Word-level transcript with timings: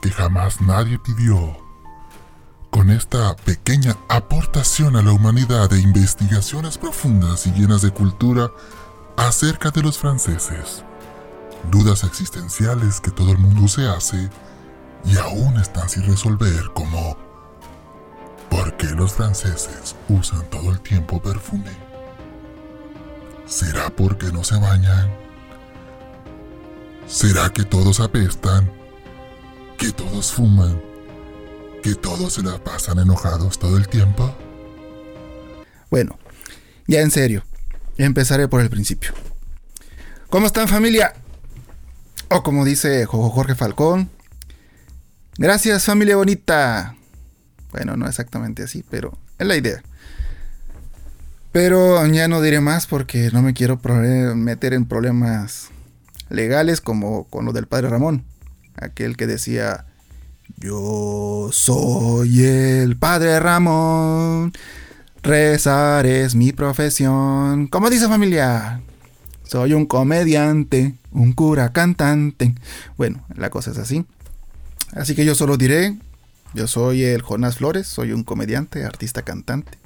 que 0.00 0.10
jamás 0.10 0.60
nadie 0.60 0.98
pidió. 0.98 1.56
Con 2.70 2.90
esta 2.90 3.34
pequeña 3.36 3.96
aportación 4.08 4.96
a 4.96 5.02
la 5.02 5.12
humanidad 5.12 5.68
de 5.68 5.80
investigaciones 5.80 6.78
profundas 6.78 7.46
y 7.46 7.52
llenas 7.52 7.82
de 7.82 7.90
cultura 7.90 8.50
acerca 9.16 9.70
de 9.70 9.82
los 9.82 9.98
franceses, 9.98 10.84
dudas 11.70 12.04
existenciales 12.04 13.00
que 13.00 13.10
todo 13.10 13.32
el 13.32 13.38
mundo 13.38 13.68
se 13.68 13.86
hace 13.88 14.30
y 15.04 15.16
aún 15.16 15.58
están 15.58 15.88
sin 15.88 16.04
resolver 16.04 16.70
como 16.74 17.16
¿por 18.48 18.76
qué 18.76 18.86
los 18.86 19.12
franceses 19.12 19.96
usan 20.08 20.48
todo 20.48 20.70
el 20.70 20.80
tiempo 20.80 21.20
perfume? 21.20 21.72
¿Será 23.46 23.90
porque 23.90 24.30
no 24.30 24.44
se 24.44 24.58
bañan? 24.58 25.10
¿Será 27.06 27.52
que 27.52 27.64
todos 27.64 27.98
apestan? 27.98 28.79
¿Que 29.90 29.96
todos 29.96 30.32
fuman? 30.32 30.80
¿Que 31.82 31.96
todos 31.96 32.34
se 32.34 32.44
la 32.44 32.62
pasan 32.62 33.00
enojados 33.00 33.58
todo 33.58 33.76
el 33.76 33.88
tiempo? 33.88 34.32
Bueno, 35.90 36.16
ya 36.86 37.00
en 37.00 37.10
serio, 37.10 37.42
empezaré 37.98 38.46
por 38.46 38.60
el 38.60 38.70
principio. 38.70 39.10
¿Cómo 40.28 40.46
están 40.46 40.68
familia? 40.68 41.14
O 42.28 42.44
como 42.44 42.64
dice 42.64 43.04
Jorge 43.04 43.56
Falcón, 43.56 44.08
gracias 45.36 45.86
familia 45.86 46.14
bonita. 46.14 46.94
Bueno, 47.72 47.96
no 47.96 48.06
exactamente 48.06 48.62
así, 48.62 48.84
pero 48.88 49.18
es 49.40 49.46
la 49.48 49.56
idea. 49.56 49.82
Pero 51.50 52.06
ya 52.06 52.28
no 52.28 52.40
diré 52.40 52.60
más 52.60 52.86
porque 52.86 53.30
no 53.32 53.42
me 53.42 53.54
quiero 53.54 53.80
meter 54.36 54.72
en 54.72 54.86
problemas 54.86 55.70
legales 56.28 56.80
como 56.80 57.24
con 57.24 57.44
lo 57.44 57.52
del 57.52 57.66
padre 57.66 57.88
Ramón, 57.88 58.24
aquel 58.80 59.16
que 59.16 59.26
decía, 59.26 59.86
yo 60.56 61.50
soy 61.52 62.44
el 62.44 62.96
padre 62.96 63.38
Ramón, 63.40 64.52
rezar 65.22 66.06
es 66.06 66.34
mi 66.34 66.52
profesión. 66.52 67.66
¿Cómo 67.68 67.90
dice 67.90 68.08
familia? 68.08 68.80
Soy 69.44 69.72
un 69.74 69.86
comediante, 69.86 70.94
un 71.12 71.32
cura 71.32 71.72
cantante. 71.72 72.54
Bueno, 72.96 73.24
la 73.34 73.50
cosa 73.50 73.70
es 73.70 73.78
así. 73.78 74.04
Así 74.92 75.14
que 75.14 75.24
yo 75.24 75.34
solo 75.34 75.56
diré, 75.56 75.96
yo 76.54 76.66
soy 76.66 77.04
el 77.04 77.22
Jonás 77.22 77.56
Flores, 77.56 77.86
soy 77.86 78.12
un 78.12 78.24
comediante, 78.24 78.84
artista 78.84 79.22
cantante. 79.22 79.78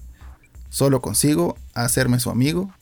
Solo 0.71 1.01
consigo 1.01 1.57
hacerme 1.75 2.21
su 2.21 2.31
amigo. 2.31 2.73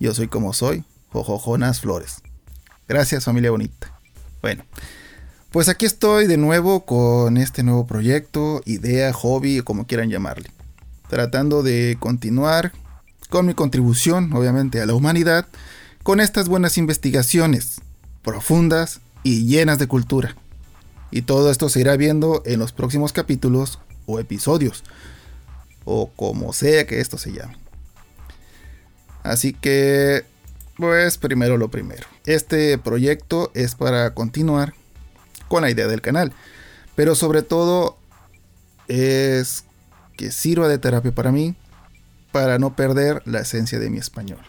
Yo 0.00 0.14
soy 0.14 0.28
como 0.28 0.52
soy, 0.52 0.84
Jojo 1.10 1.38
Jonás 1.38 1.80
Flores. 1.80 2.22
Gracias 2.88 3.24
familia 3.24 3.50
bonita. 3.50 3.98
Bueno, 4.42 4.64
pues 5.54 5.68
aquí 5.68 5.86
estoy 5.86 6.26
de 6.26 6.36
nuevo 6.36 6.84
con 6.84 7.36
este 7.36 7.62
nuevo 7.62 7.86
proyecto, 7.86 8.60
idea, 8.64 9.12
hobby, 9.12 9.60
como 9.60 9.86
quieran 9.86 10.10
llamarle. 10.10 10.50
Tratando 11.08 11.62
de 11.62 11.96
continuar 12.00 12.72
con 13.30 13.46
mi 13.46 13.54
contribución, 13.54 14.32
obviamente, 14.32 14.80
a 14.80 14.86
la 14.86 14.94
humanidad, 14.94 15.46
con 16.02 16.18
estas 16.18 16.48
buenas 16.48 16.76
investigaciones, 16.76 17.80
profundas 18.22 19.00
y 19.22 19.46
llenas 19.46 19.78
de 19.78 19.86
cultura. 19.86 20.34
Y 21.12 21.22
todo 21.22 21.48
esto 21.52 21.68
se 21.68 21.82
irá 21.82 21.96
viendo 21.96 22.42
en 22.46 22.58
los 22.58 22.72
próximos 22.72 23.12
capítulos 23.12 23.78
o 24.06 24.18
episodios, 24.18 24.82
o 25.84 26.10
como 26.16 26.52
sea 26.52 26.84
que 26.84 26.98
esto 26.98 27.16
se 27.16 27.30
llame. 27.30 27.56
Así 29.22 29.52
que 29.52 30.24
pues 30.76 31.16
primero 31.16 31.58
lo 31.58 31.68
primero. 31.68 32.08
Este 32.26 32.76
proyecto 32.76 33.52
es 33.54 33.76
para 33.76 34.14
continuar 34.14 34.74
con 35.48 35.62
la 35.62 35.70
idea 35.70 35.86
del 35.86 36.00
canal. 36.00 36.32
Pero 36.94 37.14
sobre 37.14 37.42
todo 37.42 37.96
es 38.88 39.64
que 40.16 40.30
sirva 40.30 40.68
de 40.68 40.78
terapia 40.78 41.12
para 41.12 41.32
mí 41.32 41.56
para 42.32 42.58
no 42.58 42.76
perder 42.76 43.22
la 43.24 43.40
esencia 43.40 43.78
de 43.78 43.90
mi 43.90 43.98
español. 43.98 44.40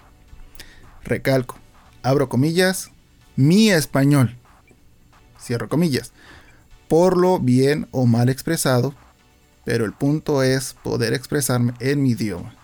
Recalco, 1.04 1.58
abro 2.04 2.30
comillas, 2.30 2.92
mi 3.36 3.70
español. 3.70 4.36
Cierro 5.40 5.70
comillas. 5.70 6.12
Por 6.88 7.18
lo 7.18 7.40
bien 7.40 7.88
o 7.92 8.06
mal 8.06 8.30
expresado, 8.30 8.94
pero 9.64 9.86
el 9.86 9.94
punto 9.94 10.44
es 10.44 10.76
poder 10.84 11.14
expresarme 11.14 11.74
en 11.80 12.02
mi 12.02 12.12
idioma 12.12 12.56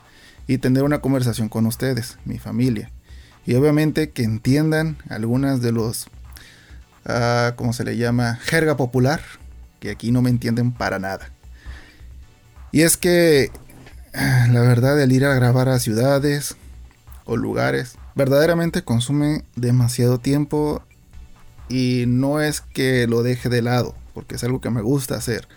y 0.48 0.58
tener 0.58 0.84
una 0.84 1.02
conversación 1.02 1.50
con 1.50 1.66
ustedes, 1.66 2.18
mi 2.26 2.40
familia 2.40 2.92
y 3.46 3.56
obviamente 3.56 4.12
que 4.12 4.24
entiendan 4.24 4.98
algunas 5.10 5.62
de 5.62 5.72
los, 5.72 6.08
uh, 7.06 7.56
¿cómo 7.56 7.74
se 7.74 7.84
le 7.84 7.98
llama? 7.98 8.38
Jerga 8.42 8.78
popular, 8.78 9.22
que 9.80 9.92
aquí 9.92 10.12
no 10.12 10.22
me 10.22 10.30
entienden 10.30 10.72
para 10.72 11.00
nada. 11.00 11.32
Y 12.72 12.82
es 12.82 12.98
que, 12.98 13.52
ah, 14.14 14.48
la 14.52 14.62
verdad, 14.62 15.02
el 15.02 15.12
ir 15.12 15.26
a 15.26 15.34
grabar 15.34 15.70
a 15.70 15.80
ciudades 15.80 16.56
o 17.26 17.38
lugares, 17.38 17.98
verdaderamente 18.16 18.84
consume 18.84 19.44
demasiado 19.56 20.20
tiempo 20.20 20.84
y 21.70 22.06
no 22.08 22.42
es 22.42 22.62
que 22.62 23.08
lo 23.08 23.24
deje 23.24 23.50
de 23.50 23.62
lado, 23.62 23.96
porque 24.14 24.36
es 24.36 24.44
algo 24.44 24.62
que 24.62 24.70
me 24.70 24.82
gusta 24.82 25.16
hacer. 25.16 25.48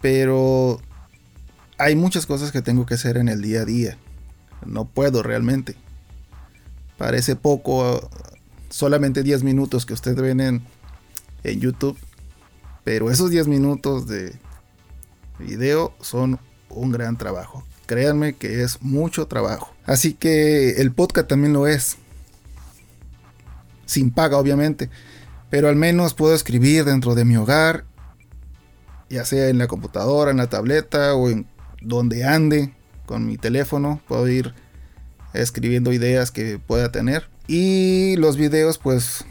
Pero 0.00 0.80
hay 1.78 1.96
muchas 1.96 2.26
cosas 2.26 2.52
que 2.52 2.62
tengo 2.62 2.86
que 2.86 2.94
hacer 2.94 3.16
en 3.16 3.28
el 3.28 3.42
día 3.42 3.62
a 3.62 3.64
día. 3.64 3.96
No 4.66 4.84
puedo 4.84 5.22
realmente. 5.22 5.76
Parece 6.96 7.36
poco, 7.36 8.10
solamente 8.72 9.22
10 9.22 9.44
minutos 9.44 9.86
que 9.86 9.92
ustedes 9.92 10.16
ven 10.16 10.40
en, 10.40 10.62
en 11.44 11.60
YouTube. 11.60 11.98
Pero 12.82 13.10
esos 13.10 13.30
10 13.30 13.46
minutos 13.46 14.08
de 14.08 14.34
video 15.38 15.94
son 16.00 16.40
un 16.68 16.90
gran 16.90 17.16
trabajo. 17.16 17.64
Créanme 17.86 18.34
que 18.34 18.62
es 18.62 18.82
mucho 18.82 19.26
trabajo. 19.26 19.74
Así 19.84 20.14
que 20.14 20.80
el 20.80 20.92
podcast 20.92 21.28
también 21.28 21.52
lo 21.52 21.66
es. 21.66 21.98
Sin 23.84 24.10
paga, 24.10 24.38
obviamente. 24.38 24.90
Pero 25.50 25.68
al 25.68 25.76
menos 25.76 26.14
puedo 26.14 26.34
escribir 26.34 26.84
dentro 26.84 27.14
de 27.14 27.24
mi 27.24 27.36
hogar. 27.36 27.84
Ya 29.10 29.24
sea 29.26 29.48
en 29.48 29.58
la 29.58 29.68
computadora, 29.68 30.30
en 30.30 30.38
la 30.38 30.48
tableta 30.48 31.14
o 31.14 31.28
en 31.28 31.46
donde 31.82 32.24
ande 32.24 32.72
con 33.04 33.26
mi 33.26 33.36
teléfono. 33.36 34.00
Puedo 34.08 34.26
ir 34.28 34.54
escribiendo 35.34 35.92
ideas 35.92 36.30
que 36.30 36.58
pueda 36.58 36.90
tener. 36.90 37.31
Y 37.54 38.16
los 38.16 38.38
videos 38.38 38.78
pues 38.78 39.26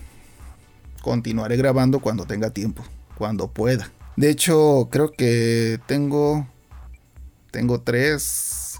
continuaré 1.02 1.58
grabando 1.58 2.02
cuando 2.02 2.26
tenga 2.26 2.52
tiempo, 2.52 2.84
cuando 3.18 3.48
pueda. 3.48 3.92
De 4.16 4.30
hecho, 4.30 4.90
creo 4.92 5.12
que 5.12 5.80
tengo 5.88 6.48
tengo 7.50 7.82
tres 7.82 8.80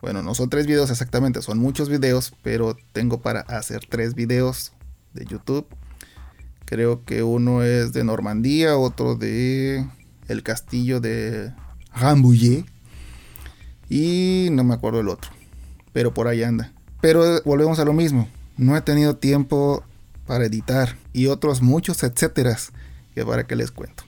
bueno, 0.00 0.22
no 0.22 0.34
son 0.34 0.48
tres 0.48 0.66
videos 0.66 0.90
exactamente, 0.90 1.42
son 1.42 1.58
muchos 1.58 1.90
videos, 1.90 2.32
pero 2.42 2.74
tengo 2.94 3.20
para 3.20 3.40
hacer 3.40 3.84
tres 3.86 4.14
videos 4.14 4.72
de 5.12 5.26
YouTube. 5.26 5.66
Creo 6.64 7.04
que 7.04 7.22
uno 7.22 7.62
es 7.62 7.92
de 7.92 8.02
Normandía, 8.02 8.78
otro 8.78 9.14
de 9.14 9.86
el 10.28 10.42
castillo 10.42 11.00
de 11.00 11.52
Rambouillet 11.94 12.64
y 13.90 14.48
no 14.52 14.64
me 14.64 14.72
acuerdo 14.72 15.00
el 15.00 15.08
otro 15.08 15.30
pero 15.94 16.12
por 16.12 16.28
ahí 16.28 16.42
anda. 16.42 16.72
Pero 17.00 17.40
volvemos 17.44 17.78
a 17.78 17.84
lo 17.86 17.94
mismo, 17.94 18.28
no 18.56 18.76
he 18.76 18.80
tenido 18.82 19.16
tiempo 19.16 19.84
para 20.26 20.46
editar 20.46 20.96
y 21.12 21.26
otros 21.26 21.62
muchos 21.62 22.02
etcéteras 22.02 22.72
que 23.14 23.24
para 23.24 23.46
que 23.46 23.56
les 23.56 23.70
cuento. 23.70 24.04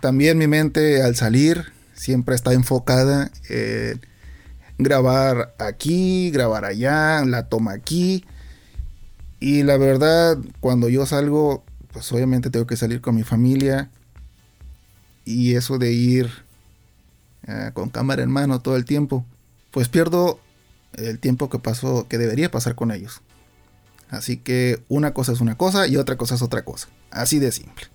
También 0.00 0.38
mi 0.38 0.46
mente 0.46 1.02
al 1.02 1.16
salir 1.16 1.72
siempre 1.94 2.34
está 2.34 2.52
enfocada 2.52 3.30
en 3.48 4.00
grabar 4.78 5.54
aquí, 5.58 6.30
grabar 6.30 6.64
allá, 6.64 7.24
la 7.24 7.48
toma 7.48 7.72
aquí. 7.72 8.24
Y 9.38 9.62
la 9.62 9.76
verdad, 9.76 10.38
cuando 10.60 10.88
yo 10.88 11.06
salgo, 11.06 11.64
pues 11.92 12.10
obviamente 12.12 12.50
tengo 12.50 12.66
que 12.66 12.76
salir 12.76 13.00
con 13.00 13.14
mi 13.14 13.22
familia. 13.22 13.90
Y 15.24 15.54
eso 15.54 15.78
de 15.78 15.92
ir 15.92 16.30
eh, 17.46 17.70
con 17.74 17.90
cámara 17.90 18.22
en 18.22 18.30
mano 18.30 18.60
todo 18.60 18.76
el 18.76 18.84
tiempo, 18.84 19.24
pues 19.70 19.88
pierdo 19.88 20.40
el 20.94 21.18
tiempo 21.18 21.48
que 21.50 21.58
pasó, 21.58 22.06
que 22.08 22.18
debería 22.18 22.50
pasar 22.50 22.74
con 22.74 22.90
ellos. 22.90 23.20
Así 24.10 24.36
que 24.36 24.82
una 24.88 25.14
cosa 25.14 25.32
es 25.32 25.40
una 25.40 25.56
cosa 25.56 25.86
y 25.86 25.96
otra 25.96 26.16
cosa 26.16 26.34
es 26.34 26.42
otra 26.42 26.64
cosa. 26.64 26.88
Así 27.10 27.38
de 27.38 27.52
simple. 27.52 27.86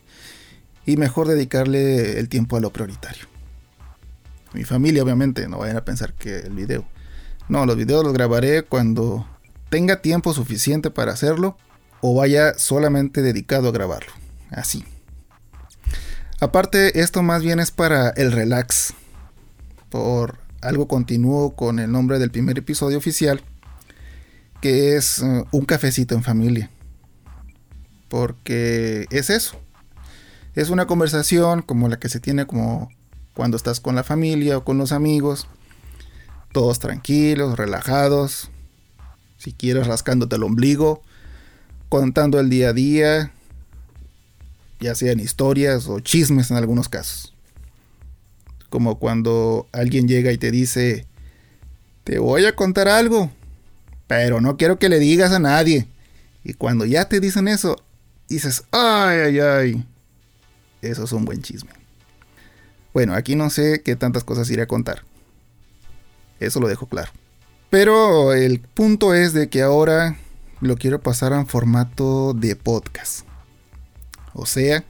Y 0.85 0.97
mejor 0.97 1.27
dedicarle 1.27 2.19
el 2.19 2.29
tiempo 2.29 2.57
a 2.57 2.61
lo 2.61 2.71
prioritario. 2.71 3.25
Mi 4.53 4.63
familia, 4.63 5.03
obviamente, 5.03 5.47
no 5.49 5.57
vayan 5.57 5.77
a 5.77 5.85
pensar 5.85 6.13
que 6.13 6.39
el 6.39 6.53
video. 6.53 6.85
No, 7.49 7.65
los 7.65 7.75
videos 7.75 8.03
los 8.03 8.13
grabaré 8.13 8.63
cuando 8.63 9.27
tenga 9.69 10.01
tiempo 10.01 10.33
suficiente 10.33 10.89
para 10.89 11.11
hacerlo 11.11 11.57
o 12.01 12.15
vaya 12.15 12.57
solamente 12.57 13.21
dedicado 13.21 13.67
a 13.67 13.71
grabarlo. 13.71 14.11
Así. 14.51 14.85
Aparte, 16.39 17.01
esto 17.01 17.23
más 17.23 17.43
bien 17.43 17.59
es 17.59 17.71
para 17.71 18.09
el 18.11 18.31
relax. 18.31 18.93
Por 19.89 20.37
algo 20.61 20.87
continúo 20.87 21.55
con 21.55 21.79
el 21.79 21.91
nombre 21.91 22.19
del 22.19 22.31
primer 22.31 22.57
episodio 22.57 22.97
oficial, 22.97 23.41
que 24.65 24.95
es 24.95 25.19
uh, 25.19 25.45
un 25.51 25.63
cafecito 25.65 26.15
en 26.15 26.23
familia. 26.23 26.71
Porque 28.09 29.05
es 29.11 29.29
eso. 29.29 29.61
Es 30.55 30.71
una 30.71 30.87
conversación 30.87 31.61
como 31.61 31.87
la 31.87 31.99
que 31.99 32.09
se 32.09 32.19
tiene 32.19 32.47
como 32.47 32.89
cuando 33.35 33.57
estás 33.57 33.79
con 33.79 33.93
la 33.93 34.03
familia 34.03 34.57
o 34.57 34.63
con 34.63 34.79
los 34.79 34.91
amigos. 34.91 35.45
Todos 36.51 36.79
tranquilos, 36.79 37.59
relajados. 37.59 38.49
Si 39.37 39.53
quieres 39.53 39.85
rascándote 39.85 40.35
el 40.35 40.41
ombligo. 40.41 41.03
Contando 41.87 42.39
el 42.39 42.49
día 42.49 42.69
a 42.69 42.73
día. 42.73 43.31
Ya 44.79 44.95
sean 44.95 45.19
historias 45.19 45.87
o 45.87 45.99
chismes 45.99 46.49
en 46.49 46.57
algunos 46.57 46.89
casos. 46.89 47.35
Como 48.71 48.97
cuando 48.97 49.67
alguien 49.71 50.07
llega 50.07 50.31
y 50.31 50.39
te 50.39 50.49
dice, 50.49 51.05
te 52.03 52.17
voy 52.17 52.45
a 52.45 52.55
contar 52.55 52.87
algo, 52.87 53.29
pero 54.07 54.41
no 54.41 54.57
quiero 54.57 54.79
que 54.79 54.89
le 54.89 54.99
digas 54.99 55.31
a 55.31 55.39
nadie. 55.39 55.87
Y 56.43 56.53
cuando 56.53 56.85
ya 56.85 57.09
te 57.09 57.19
dicen 57.19 57.47
eso, 57.47 57.75
dices, 58.27 58.63
ay, 58.71 59.19
ay, 59.19 59.39
ay, 59.39 59.85
eso 60.81 61.03
es 61.03 61.11
un 61.11 61.25
buen 61.25 61.41
chisme. 61.41 61.71
Bueno, 62.93 63.13
aquí 63.13 63.35
no 63.35 63.49
sé 63.49 63.81
qué 63.83 63.95
tantas 63.95 64.23
cosas 64.23 64.49
iré 64.49 64.61
a 64.61 64.67
contar. 64.67 65.03
Eso 66.39 66.59
lo 66.59 66.67
dejo 66.67 66.87
claro. 66.87 67.11
Pero 67.69 68.33
el 68.33 68.59
punto 68.59 69.13
es 69.13 69.33
de 69.33 69.49
que 69.49 69.61
ahora 69.61 70.17
lo 70.61 70.77
quiero 70.77 71.01
pasar 71.01 71.33
en 71.33 71.47
formato 71.47 72.33
de 72.33 72.55
podcast. 72.55 73.25
O 74.33 74.45
sea, 74.45 74.83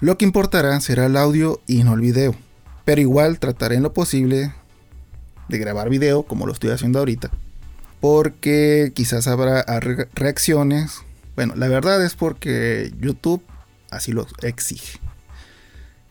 lo 0.00 0.18
que 0.18 0.24
importará 0.24 0.80
será 0.80 1.06
el 1.06 1.16
audio 1.16 1.60
y 1.66 1.84
no 1.84 1.94
el 1.94 2.00
video. 2.00 2.34
Pero 2.84 3.00
igual 3.00 3.38
trataré 3.38 3.76
en 3.76 3.84
lo 3.84 3.92
posible 3.92 4.52
de 5.48 5.58
grabar 5.58 5.88
video 5.88 6.24
como 6.24 6.46
lo 6.46 6.52
estoy 6.52 6.70
haciendo 6.70 6.98
ahorita. 6.98 7.30
Porque 8.02 8.90
quizás 8.96 9.28
habrá 9.28 9.64
reacciones. 10.12 11.02
Bueno, 11.36 11.54
la 11.56 11.68
verdad 11.68 12.04
es 12.04 12.16
porque 12.16 12.92
YouTube 13.00 13.42
así 13.90 14.10
lo 14.10 14.26
exige. 14.42 14.98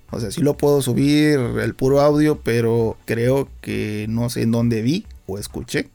O 0.09 0.21
sea, 0.21 0.31
sí 0.31 0.41
lo 0.41 0.55
puedo 0.55 0.81
subir 0.81 1.37
el 1.39 1.75
puro 1.75 1.99
audio, 1.99 2.39
pero 2.39 2.97
creo 3.03 3.49
que 3.59 4.05
no 4.07 4.29
sé 4.29 4.41
en 4.41 4.51
dónde 4.51 4.81
vi 4.81 5.05
o 5.27 5.37
escuché 5.37 5.89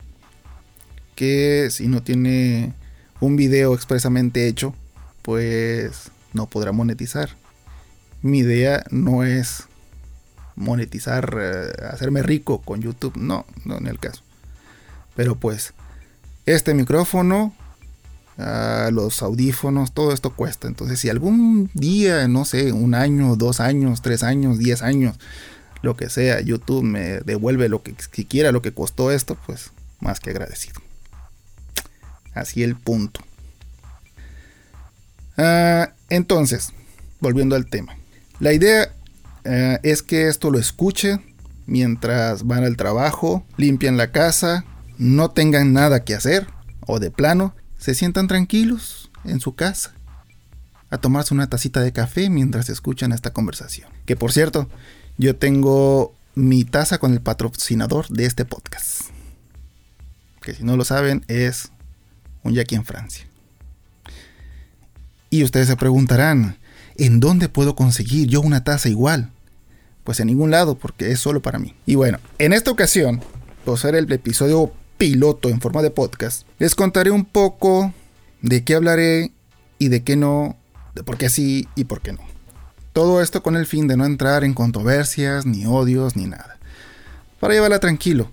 que 1.15 1.69
si 1.71 1.89
no 1.89 2.03
tiene 2.03 2.75
un 3.21 3.37
video 3.37 3.75
expresamente 3.75 4.49
hecho, 4.49 4.75
pues 5.23 6.11
no 6.35 6.47
podrá 6.47 6.73
monetizar. 6.73 7.31
Mi 8.21 8.41
idea 8.41 8.85
no 8.91 9.25
es 9.25 9.65
monetizar, 10.57 11.39
eh, 11.41 11.87
hacerme 11.91 12.23
rico 12.23 12.61
con 12.61 12.83
YouTube, 12.83 13.17
no, 13.17 13.47
no 13.65 13.79
en 13.79 13.87
el 13.87 13.99
caso. 13.99 14.23
Pero 15.15 15.37
pues, 15.37 15.73
este 16.47 16.75
micrófono 16.75 17.55
los 18.93 19.23
audífonos, 19.23 19.93
todo 19.93 20.13
esto 20.13 20.35
cuesta. 20.35 20.69
Entonces, 20.69 21.01
si 21.01 21.09
algún 21.09 21.71
día, 21.75 22.29
no 22.29 22.45
sé, 22.45 22.73
un 22.73 22.95
año, 22.95 23.37
dos 23.37 23.61
años, 23.61 24.03
tres 24.03 24.23
años, 24.23 24.59
diez 24.59 24.83
años, 24.83 25.19
lo 25.83 25.97
que 25.97 26.11
sea, 26.11 26.41
YouTube 26.41 26.83
me 26.83 27.21
devuelve 27.21 27.69
lo 27.69 27.83
que 27.83 27.95
quiera, 28.27 28.53
lo 28.53 28.63
que 28.63 28.73
costó 28.73 29.11
esto, 29.11 29.37
pues 29.47 29.71
más 30.01 30.21
que 30.21 30.31
agradecido. 30.31 30.81
Así 32.35 32.63
el 32.63 32.77
punto. 32.77 33.21
Ah, 35.39 35.93
entonces, 36.09 36.73
volviendo 37.21 37.57
al 37.57 37.67
tema. 37.67 37.97
La 38.41 38.53
idea 38.53 38.93
ah, 39.45 39.79
es 39.83 40.03
que 40.03 40.29
esto 40.29 40.51
lo 40.51 40.59
escuche 40.59 41.21
mientras 41.67 42.47
van 42.47 42.65
al 42.65 42.77
trabajo, 42.77 43.45
limpian 43.57 43.97
la 43.97 44.13
casa, 44.13 44.65
no 44.99 45.31
tengan 45.31 45.73
nada 45.73 46.05
que 46.05 46.15
hacer 46.15 46.47
o 46.87 46.99
de 46.99 47.11
plano 47.11 47.55
se 47.79 47.95
sientan 47.95 48.29
tranquilos 48.29 49.11
en 49.25 49.41
su 49.41 49.55
casa 49.55 49.95
a 50.91 50.99
tomarse 50.99 51.35
una 51.35 51.49
tacita 51.49 51.81
de 51.81 51.93
café 51.93 52.31
mientras 52.31 52.69
escuchan 52.69 53.13
esta 53.13 53.33
conversación. 53.33 53.91
Que 54.05 54.17
por 54.17 54.33
cierto, 54.33 54.69
yo 55.19 55.37
tengo 55.37 56.15
mi 56.35 56.65
taza 56.65 56.99
con 56.99 57.13
el 57.13 57.21
patrocinador 57.21 58.09
de 58.09 58.27
este 58.27 58.45
podcast. 58.45 59.03
Que 60.41 60.55
si 60.55 60.63
no 60.63 60.77
lo 60.77 60.85
saben 60.85 61.25
es 61.29 61.71
un 62.43 62.55
Jackie 62.55 62.77
en 62.77 62.85
Francia. 62.85 63.27
Y 65.29 65.43
ustedes 65.43 65.67
se 65.67 65.77
preguntarán, 65.77 66.57
¿en 66.97 67.19
dónde 67.21 67.49
puedo 67.49 67.75
conseguir 67.75 68.29
yo 68.29 68.41
una 68.41 68.63
taza 68.63 68.89
igual? 68.89 69.33
Pues 70.05 70.21
en 70.21 70.29
ningún 70.29 70.53
lado, 70.53 70.79
porque 70.79 71.11
es 71.11 71.19
solo 71.19 71.43
para 71.43 71.59
mí. 71.59 71.75
Y 71.85 71.97
bueno, 71.97 72.19
en 72.39 72.53
esta 72.53 72.71
ocasión, 72.71 73.21
por 73.65 73.79
ser 73.79 73.97
el 73.97 74.11
episodio 74.13 74.73
piloto 74.97 75.49
en 75.49 75.61
forma 75.61 75.83
de 75.83 75.91
podcast, 75.91 76.47
les 76.59 76.75
contaré 76.75 77.11
un 77.11 77.25
poco 77.25 77.93
de 78.43 78.65
qué 78.65 78.75
hablaré 78.75 79.33
y 79.79 79.89
de 79.89 80.03
qué 80.03 80.17
no, 80.17 80.57
de 80.95 81.03
por 81.03 81.19
qué 81.19 81.29
sí 81.29 81.69
y 81.75 81.85
por 81.85 82.01
qué 82.01 82.13
no. 82.13 82.21
Todo 82.93 83.21
esto 83.21 83.43
con 83.43 83.57
el 83.57 83.67
fin 83.67 83.89
de 83.89 83.97
no 83.97 84.07
entrar 84.07 84.43
en 84.43 84.55
controversias, 84.55 85.45
ni 85.45 85.67
odios, 85.67 86.17
ni 86.17 86.25
nada. 86.25 86.59
Para 87.41 87.53
llevarla 87.53 87.79
tranquilo. 87.79 88.31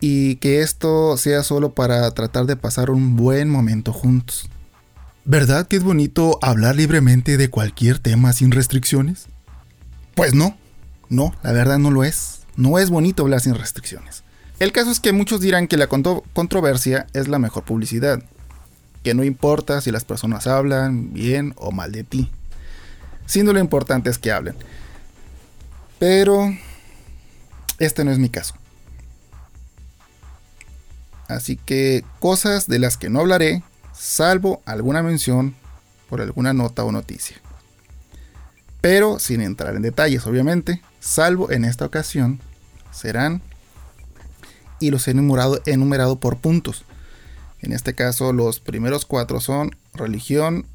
Y 0.00 0.36
que 0.36 0.60
esto 0.60 1.16
sea 1.16 1.42
solo 1.42 1.72
para 1.72 2.10
tratar 2.10 2.44
de 2.44 2.56
pasar 2.56 2.90
un 2.90 3.16
buen 3.16 3.48
momento 3.48 3.94
juntos. 3.94 4.50
¿Verdad 5.24 5.66
que 5.66 5.76
es 5.76 5.82
bonito 5.82 6.38
hablar 6.42 6.76
libremente 6.76 7.38
de 7.38 7.48
cualquier 7.48 7.98
tema 7.98 8.34
sin 8.34 8.50
restricciones? 8.50 9.28
Pues 10.14 10.34
no, 10.34 10.58
no, 11.08 11.34
la 11.42 11.52
verdad 11.52 11.78
no 11.78 11.90
lo 11.90 12.04
es. 12.04 12.40
No 12.56 12.78
es 12.78 12.90
bonito 12.90 13.22
hablar 13.22 13.40
sin 13.40 13.54
restricciones. 13.54 14.24
El 14.58 14.72
caso 14.72 14.90
es 14.90 15.00
que 15.00 15.12
muchos 15.12 15.40
dirán 15.40 15.66
que 15.66 15.76
la 15.76 15.88
controversia 15.88 17.06
es 17.12 17.28
la 17.28 17.38
mejor 17.38 17.64
publicidad, 17.64 18.22
que 19.02 19.14
no 19.14 19.24
importa 19.24 19.80
si 19.80 19.90
las 19.90 20.04
personas 20.04 20.46
hablan 20.46 21.12
bien 21.12 21.54
o 21.56 21.72
mal 21.72 21.90
de 21.92 22.04
ti, 22.04 22.30
siendo 23.26 23.52
lo 23.52 23.58
importante 23.58 24.10
es 24.10 24.18
que 24.18 24.30
hablen. 24.32 24.54
Pero 25.98 26.54
este 27.78 28.04
no 28.04 28.12
es 28.12 28.18
mi 28.18 28.28
caso. 28.28 28.54
Así 31.26 31.56
que 31.56 32.04
cosas 32.20 32.68
de 32.68 32.78
las 32.78 32.96
que 32.96 33.10
no 33.10 33.20
hablaré, 33.20 33.62
salvo 33.92 34.62
alguna 34.66 35.02
mención 35.02 35.54
por 36.08 36.20
alguna 36.20 36.52
nota 36.52 36.84
o 36.84 36.92
noticia. 36.92 37.36
Pero 38.80 39.18
sin 39.18 39.40
entrar 39.40 39.74
en 39.74 39.82
detalles, 39.82 40.26
obviamente, 40.26 40.82
salvo 41.00 41.50
en 41.50 41.64
esta 41.64 41.86
ocasión, 41.86 42.40
serán 42.92 43.42
y 44.86 44.90
los 44.90 45.08
he 45.08 45.12
enumerado, 45.12 45.60
enumerado 45.66 46.20
por 46.20 46.38
puntos. 46.38 46.84
En 47.60 47.72
este 47.72 47.94
caso, 47.94 48.32
los 48.32 48.60
primeros 48.60 49.06
cuatro 49.06 49.40
son 49.40 49.76
religión, 49.94 50.66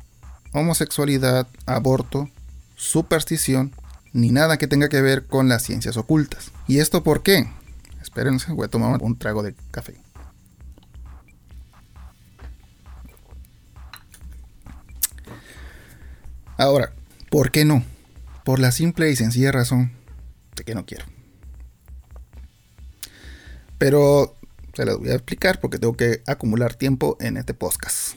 homosexualidad, 0.54 1.48
aborto, 1.66 2.30
superstición, 2.76 3.74
ni 4.12 4.32
nada 4.32 4.58
que 4.58 4.68
tenga 4.68 4.90
que 4.90 5.02
ver 5.02 5.28
con 5.28 5.50
las 5.50 5.64
ciencias 5.64 5.98
ocultas. 5.98 6.52
¿Y 6.68 6.80
esto 6.80 7.04
por 7.04 7.22
qué? 7.22 7.48
Espérense, 8.02 8.52
voy 8.52 8.66
a 8.66 8.70
tomar 8.70 9.02
un 9.04 9.18
trago 9.18 9.44
de 9.44 9.54
café. 9.70 9.96
Ahora, 16.58 16.92
¿por 17.30 17.52
qué 17.52 17.66
no? 17.66 17.84
Por 18.44 18.60
la 18.60 18.72
simple 18.72 19.12
y 19.12 19.16
sencilla 19.16 19.52
razón 19.52 19.92
de 20.56 20.64
que 20.64 20.76
no 20.76 20.86
quiero. 20.86 21.06
Pero 23.80 24.36
se 24.74 24.86
las 24.86 24.98
voy 24.98 25.10
a 25.10 25.16
explicar 25.16 25.60
porque 25.60 25.80
tengo 25.80 25.98
que 25.98 26.22
acumular 26.28 26.76
tiempo 26.76 27.18
en 27.20 27.38
este 27.38 27.56
podcast. 27.56 28.16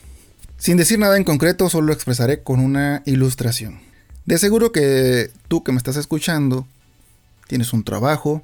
Sin 0.57 0.77
decir 0.77 0.99
nada 0.99 1.17
en 1.17 1.23
concreto, 1.23 1.69
solo 1.69 1.87
lo 1.87 1.93
expresaré 1.93 2.43
con 2.43 2.59
una 2.59 3.01
ilustración. 3.05 3.81
De 4.25 4.37
seguro 4.37 4.71
que 4.71 5.31
tú 5.47 5.63
que 5.63 5.71
me 5.71 5.77
estás 5.77 5.97
escuchando 5.97 6.67
tienes 7.47 7.73
un 7.73 7.83
trabajo, 7.83 8.43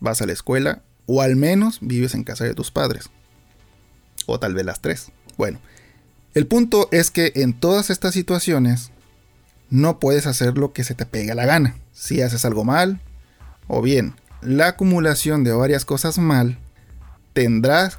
vas 0.00 0.22
a 0.22 0.26
la 0.26 0.32
escuela 0.32 0.82
o 1.06 1.20
al 1.20 1.36
menos 1.36 1.78
vives 1.80 2.14
en 2.14 2.24
casa 2.24 2.44
de 2.44 2.54
tus 2.54 2.70
padres. 2.70 3.10
O 4.26 4.38
tal 4.38 4.54
vez 4.54 4.64
las 4.64 4.80
tres. 4.80 5.12
Bueno, 5.36 5.58
el 6.34 6.46
punto 6.46 6.88
es 6.92 7.10
que 7.10 7.32
en 7.36 7.52
todas 7.52 7.90
estas 7.90 8.14
situaciones 8.14 8.90
no 9.70 9.98
puedes 9.98 10.26
hacer 10.26 10.56
lo 10.56 10.72
que 10.72 10.84
se 10.84 10.94
te 10.94 11.04
pega 11.04 11.34
la 11.34 11.46
gana. 11.46 11.76
Si 11.92 12.22
haces 12.22 12.44
algo 12.44 12.64
mal, 12.64 13.00
o 13.66 13.82
bien 13.82 14.14
la 14.44 14.68
acumulación 14.68 15.44
de 15.44 15.52
varias 15.52 15.84
cosas 15.84 16.18
mal 16.18 16.58
tendrá 17.32 17.92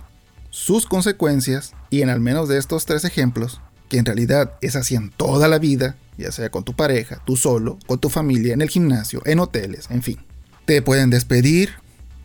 sus 0.50 0.86
consecuencias 0.86 1.74
y 1.90 2.02
en 2.02 2.10
al 2.10 2.20
menos 2.20 2.48
de 2.48 2.58
estos 2.58 2.86
tres 2.86 3.04
ejemplos, 3.04 3.62
que 3.90 3.98
en 3.98 4.06
realidad 4.06 4.54
es 4.62 4.76
así 4.76 4.96
en 4.96 5.10
toda 5.10 5.48
la 5.48 5.60
vida, 5.60 5.98
ya 6.18 6.32
sea 6.32 6.50
con 6.50 6.64
tu 6.64 6.74
pareja, 6.74 7.22
tú 7.26 7.36
solo, 7.36 7.78
con 7.88 8.00
tu 8.00 8.10
familia, 8.10 8.54
en 8.54 8.62
el 8.62 8.70
gimnasio, 8.70 9.22
en 9.26 9.40
hoteles, 9.40 9.88
en 9.90 10.02
fin. 10.02 10.18
Te 10.66 10.82
pueden 10.82 11.10
despedir, 11.10 11.72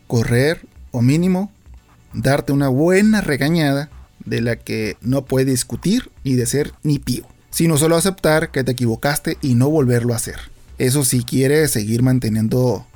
correr 0.07 0.67
o 0.93 1.03
mínimo 1.03 1.53
darte 2.13 2.53
una 2.53 2.69
buena 2.69 3.21
regañada 3.21 3.91
de 4.25 4.41
la 4.41 4.57
que 4.57 4.97
no 5.01 5.25
puedes 5.25 5.49
discutir 5.49 6.11
ni 6.25 6.35
de 6.35 6.47
ser 6.47 6.73
ni 6.83 6.99
pío, 6.99 7.27
sino 7.51 7.77
solo 7.77 7.97
aceptar 7.97 8.51
que 8.51 8.65
te 8.65 8.73
equivocaste 8.73 9.39
y 9.41 9.55
no 9.55 9.71
volverlo 9.71 10.13
a 10.13 10.17
hacer. 10.17 10.39
Eso 10.79 11.05
si 11.05 11.23
quieres 11.25 11.71
seguir 11.73 12.03
manteniendo 12.03 12.87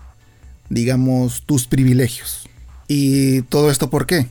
digamos, 0.69 1.43
tus 1.43 1.67
privilegios. 1.67 2.49
¿Y 2.89 3.43
todo 3.43 3.71
esto 3.71 3.91
por 3.91 4.07
qué? 4.07 4.29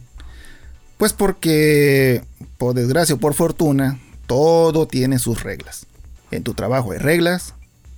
Pues 0.98 1.14
porque, 1.14 2.24
por 2.58 2.74
desgracia 2.74 3.16
o 3.16 3.20
por 3.20 3.34
fortuna, 3.34 4.00
todo 4.28 4.88
tiene 4.88 5.20
sus 5.20 5.44
reglas. 5.44 5.86
En 6.32 6.44
tu 6.44 6.54
trabajo 6.54 6.92
hay 6.92 7.00
reglas, 7.00 7.54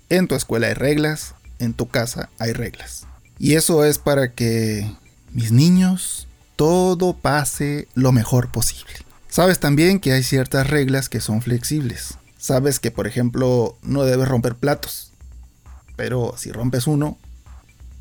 en 0.10 0.27
tu 0.27 0.36
escuela 0.36 0.68
hay 0.68 0.74
reglas, 0.74 1.36
en 1.60 1.74
tu 1.74 1.88
casa 1.88 2.30
hay 2.39 2.54
reglas. 2.54 3.06
Y 3.38 3.56
eso 3.56 3.84
es 3.84 3.98
para 3.98 4.34
que 4.34 4.89
mis 5.32 5.51
niños 5.51 6.27
todo 6.56 7.13
pase 7.13 7.88
lo 7.94 8.12
mejor 8.12 8.50
posible. 8.50 8.94
Sabes 9.30 9.60
también 9.60 10.00
que 10.00 10.13
hay 10.13 10.24
ciertas 10.24 10.70
reglas 10.70 11.10
que 11.10 11.20
son 11.20 11.42
flexibles. 11.42 12.18
Sabes 12.38 12.80
que, 12.80 12.92
por 12.92 13.08
ejemplo, 13.08 13.77
no 13.82 14.04
debes 14.04 14.27
romper 14.27 14.56
platos. 14.56 15.12
Pero 15.98 16.36
si 16.38 16.51
rompes 16.51 16.88
uno, 16.88 17.18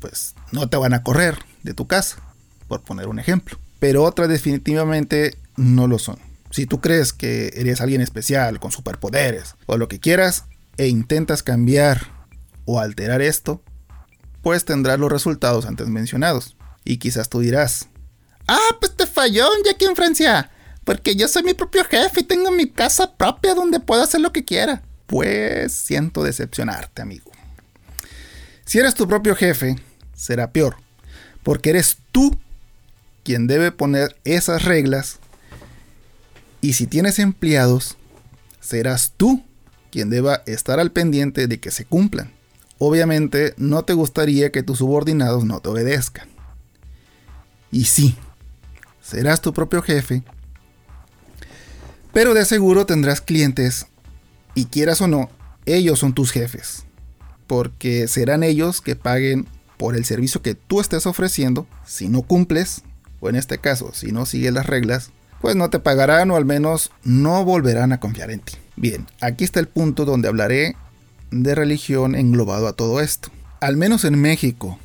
pues 0.05 0.35
no 0.51 0.69
te 0.69 0.77
van 0.77 0.93
a 0.93 1.01
correr 1.01 1.39
de 1.63 1.73
tu 1.73 1.87
casa, 1.87 2.17
por 2.67 2.83
poner 2.83 3.07
un 3.07 3.17
ejemplo. 3.17 3.57
Pero 3.79 4.03
otras 4.03 4.29
definitivamente 4.29 5.35
no 5.57 5.87
lo 5.87 5.97
son. 5.97 6.19
Si 6.51 6.67
tú 6.67 6.79
crees 6.79 7.11
que 7.11 7.51
eres 7.55 7.81
alguien 7.81 8.01
especial, 8.01 8.59
con 8.59 8.71
superpoderes, 8.71 9.55
o 9.65 9.77
lo 9.77 9.87
que 9.87 9.99
quieras, 9.99 10.43
e 10.77 10.89
intentas 10.89 11.41
cambiar 11.41 12.11
o 12.65 12.79
alterar 12.79 13.23
esto, 13.23 13.63
pues 14.43 14.63
tendrás 14.63 14.99
los 14.99 15.11
resultados 15.11 15.65
antes 15.65 15.87
mencionados. 15.87 16.55
Y 16.83 16.97
quizás 16.97 17.27
tú 17.27 17.39
dirás, 17.39 17.87
ah, 18.47 18.77
pues 18.79 18.95
te 18.95 19.07
falló 19.07 19.47
ya 19.65 19.71
aquí 19.71 19.85
en 19.85 19.95
Francia, 19.95 20.51
porque 20.83 21.15
yo 21.15 21.27
soy 21.27 21.41
mi 21.41 21.55
propio 21.55 21.83
jefe 21.83 22.19
y 22.19 22.25
tengo 22.25 22.51
mi 22.51 22.69
casa 22.69 23.15
propia 23.15 23.55
donde 23.55 23.79
puedo 23.79 24.03
hacer 24.03 24.21
lo 24.21 24.31
que 24.31 24.45
quiera. 24.45 24.83
Pues 25.07 25.73
siento 25.73 26.21
decepcionarte, 26.21 27.01
amigo. 27.01 27.31
Si 28.65 28.77
eres 28.77 28.93
tu 28.93 29.07
propio 29.07 29.35
jefe, 29.35 29.77
será 30.15 30.51
peor, 30.51 30.77
porque 31.43 31.69
eres 31.69 31.97
tú 32.11 32.37
quien 33.23 33.47
debe 33.47 33.71
poner 33.71 34.15
esas 34.23 34.63
reglas 34.63 35.19
y 36.61 36.73
si 36.73 36.87
tienes 36.87 37.19
empleados, 37.19 37.97
serás 38.59 39.13
tú 39.15 39.43
quien 39.91 40.09
deba 40.09 40.41
estar 40.47 40.79
al 40.79 40.91
pendiente 40.91 41.47
de 41.47 41.59
que 41.59 41.71
se 41.71 41.85
cumplan. 41.85 42.31
Obviamente 42.79 43.53
no 43.57 43.83
te 43.83 43.93
gustaría 43.93 44.51
que 44.51 44.63
tus 44.63 44.79
subordinados 44.79 45.45
no 45.45 45.59
te 45.59 45.69
obedezcan. 45.69 46.27
Y 47.71 47.85
sí, 47.85 48.15
serás 49.01 49.41
tu 49.41 49.53
propio 49.53 49.81
jefe, 49.81 50.23
pero 52.15 52.33
de 52.33 52.45
seguro 52.45 52.85
tendrás 52.85 53.21
clientes 53.21 53.87
y 54.53 54.65
quieras 54.65 55.01
o 55.01 55.07
no, 55.07 55.29
ellos 55.65 55.99
son 55.99 56.13
tus 56.13 56.31
jefes, 56.31 56.85
porque 57.45 58.07
serán 58.07 58.41
ellos 58.41 58.81
que 58.81 58.95
paguen 58.95 59.47
por 59.77 59.95
el 59.95 60.05
servicio 60.05 60.41
que 60.41 60.55
tú 60.55 60.81
estés 60.81 61.05
ofreciendo 61.05 61.67
si 61.85 62.09
no 62.09 62.21
cumples, 62.21 62.83
o 63.19 63.29
en 63.29 63.35
este 63.35 63.57
caso, 63.57 63.91
si 63.93 64.11
no 64.11 64.25
sigues 64.25 64.53
las 64.53 64.65
reglas, 64.65 65.11
pues 65.41 65.55
no 65.55 65.69
te 65.69 65.79
pagarán 65.79 66.31
o 66.31 66.35
al 66.35 66.45
menos 66.45 66.91
no 67.03 67.43
volverán 67.45 67.93
a 67.93 67.99
confiar 67.99 68.31
en 68.31 68.39
ti. 68.39 68.53
Bien, 68.75 69.07
aquí 69.21 69.43
está 69.43 69.59
el 69.59 69.67
punto 69.67 70.05
donde 70.05 70.27
hablaré 70.27 70.75
de 71.31 71.55
religión 71.55 72.15
englobado 72.15 72.67
a 72.67 72.73
todo 72.73 72.99
esto. 72.99 73.29
Al 73.59 73.77
menos 73.77 74.05
en 74.05 74.19
México 74.19 74.79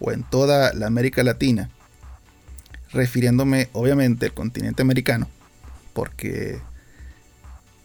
o 0.00 0.12
en 0.12 0.22
toda 0.24 0.72
la 0.74 0.86
América 0.86 1.22
Latina, 1.22 1.70
refiriéndome 2.92 3.68
obviamente 3.72 4.26
al 4.26 4.34
continente 4.34 4.82
americano, 4.82 5.28
porque 5.92 6.60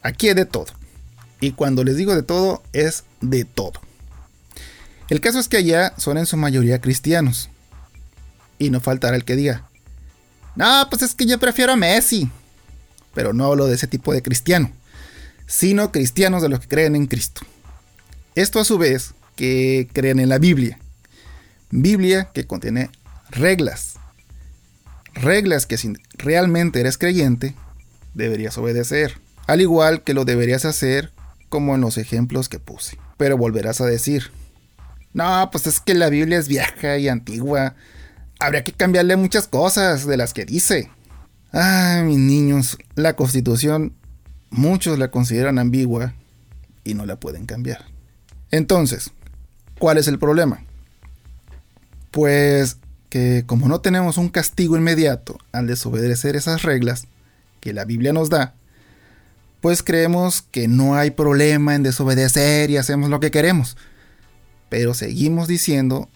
aquí 0.02 0.28
es 0.28 0.36
de 0.36 0.46
todo. 0.46 0.66
Y 1.40 1.52
cuando 1.52 1.84
les 1.84 1.96
digo 1.96 2.14
de 2.14 2.22
todo, 2.22 2.62
es 2.72 3.04
de 3.20 3.44
todo. 3.44 3.80
El 5.08 5.20
caso 5.20 5.38
es 5.38 5.48
que 5.48 5.56
allá 5.56 5.94
son 5.96 6.18
en 6.18 6.26
su 6.26 6.36
mayoría 6.36 6.80
cristianos. 6.80 7.50
Y 8.58 8.70
no 8.70 8.80
faltará 8.80 9.16
el 9.16 9.24
que 9.24 9.36
diga, 9.36 9.68
no, 10.56 10.86
pues 10.90 11.02
es 11.02 11.14
que 11.14 11.24
yo 11.24 11.38
prefiero 11.38 11.72
a 11.72 11.76
Messi. 11.76 12.30
Pero 13.14 13.32
no 13.32 13.46
hablo 13.46 13.66
de 13.66 13.76
ese 13.76 13.86
tipo 13.86 14.12
de 14.12 14.22
cristiano, 14.22 14.70
sino 15.46 15.92
cristianos 15.92 16.42
de 16.42 16.48
los 16.48 16.60
que 16.60 16.68
creen 16.68 16.96
en 16.96 17.06
Cristo. 17.06 17.42
Esto 18.34 18.60
a 18.60 18.64
su 18.64 18.76
vez 18.76 19.14
que 19.36 19.88
creen 19.92 20.18
en 20.18 20.28
la 20.28 20.38
Biblia. 20.38 20.78
Biblia 21.70 22.30
que 22.34 22.46
contiene 22.46 22.90
reglas. 23.30 23.94
Reglas 25.14 25.66
que 25.66 25.78
si 25.78 25.94
realmente 26.14 26.80
eres 26.80 26.98
creyente, 26.98 27.54
deberías 28.14 28.58
obedecer. 28.58 29.20
Al 29.46 29.60
igual 29.60 30.02
que 30.02 30.14
lo 30.14 30.24
deberías 30.24 30.64
hacer 30.64 31.12
como 31.48 31.74
en 31.74 31.80
los 31.80 31.98
ejemplos 31.98 32.48
que 32.48 32.58
puse. 32.58 32.98
Pero 33.16 33.38
volverás 33.38 33.80
a 33.80 33.86
decir, 33.86 34.30
no, 35.12 35.48
pues 35.50 35.66
es 35.66 35.80
que 35.80 35.94
la 35.94 36.10
Biblia 36.10 36.38
es 36.38 36.48
vieja 36.48 36.98
y 36.98 37.08
antigua. 37.08 37.74
Habría 38.38 38.64
que 38.64 38.72
cambiarle 38.72 39.16
muchas 39.16 39.48
cosas 39.48 40.06
de 40.06 40.16
las 40.16 40.34
que 40.34 40.44
dice. 40.44 40.90
Ah, 41.52 42.02
mis 42.04 42.18
niños, 42.18 42.78
la 42.94 43.16
constitución 43.16 43.94
muchos 44.50 44.98
la 44.98 45.10
consideran 45.10 45.58
ambigua 45.58 46.14
y 46.84 46.94
no 46.94 47.06
la 47.06 47.16
pueden 47.16 47.46
cambiar. 47.46 47.84
Entonces, 48.50 49.10
¿cuál 49.78 49.98
es 49.98 50.08
el 50.08 50.18
problema? 50.18 50.62
Pues 52.10 52.78
que 53.08 53.44
como 53.46 53.68
no 53.68 53.80
tenemos 53.80 54.18
un 54.18 54.28
castigo 54.28 54.76
inmediato 54.76 55.38
al 55.52 55.66
desobedecer 55.66 56.36
esas 56.36 56.62
reglas 56.62 57.06
que 57.60 57.72
la 57.72 57.84
Biblia 57.84 58.12
nos 58.12 58.28
da, 58.28 58.54
pues 59.60 59.82
creemos 59.82 60.42
que 60.42 60.68
no 60.68 60.94
hay 60.94 61.10
problema 61.10 61.74
en 61.74 61.82
desobedecer 61.82 62.70
y 62.70 62.76
hacemos 62.76 63.10
lo 63.10 63.20
que 63.20 63.30
queremos 63.30 63.76
pero 64.68 64.94
seguimos 64.94 65.48
diciendo 65.48 66.08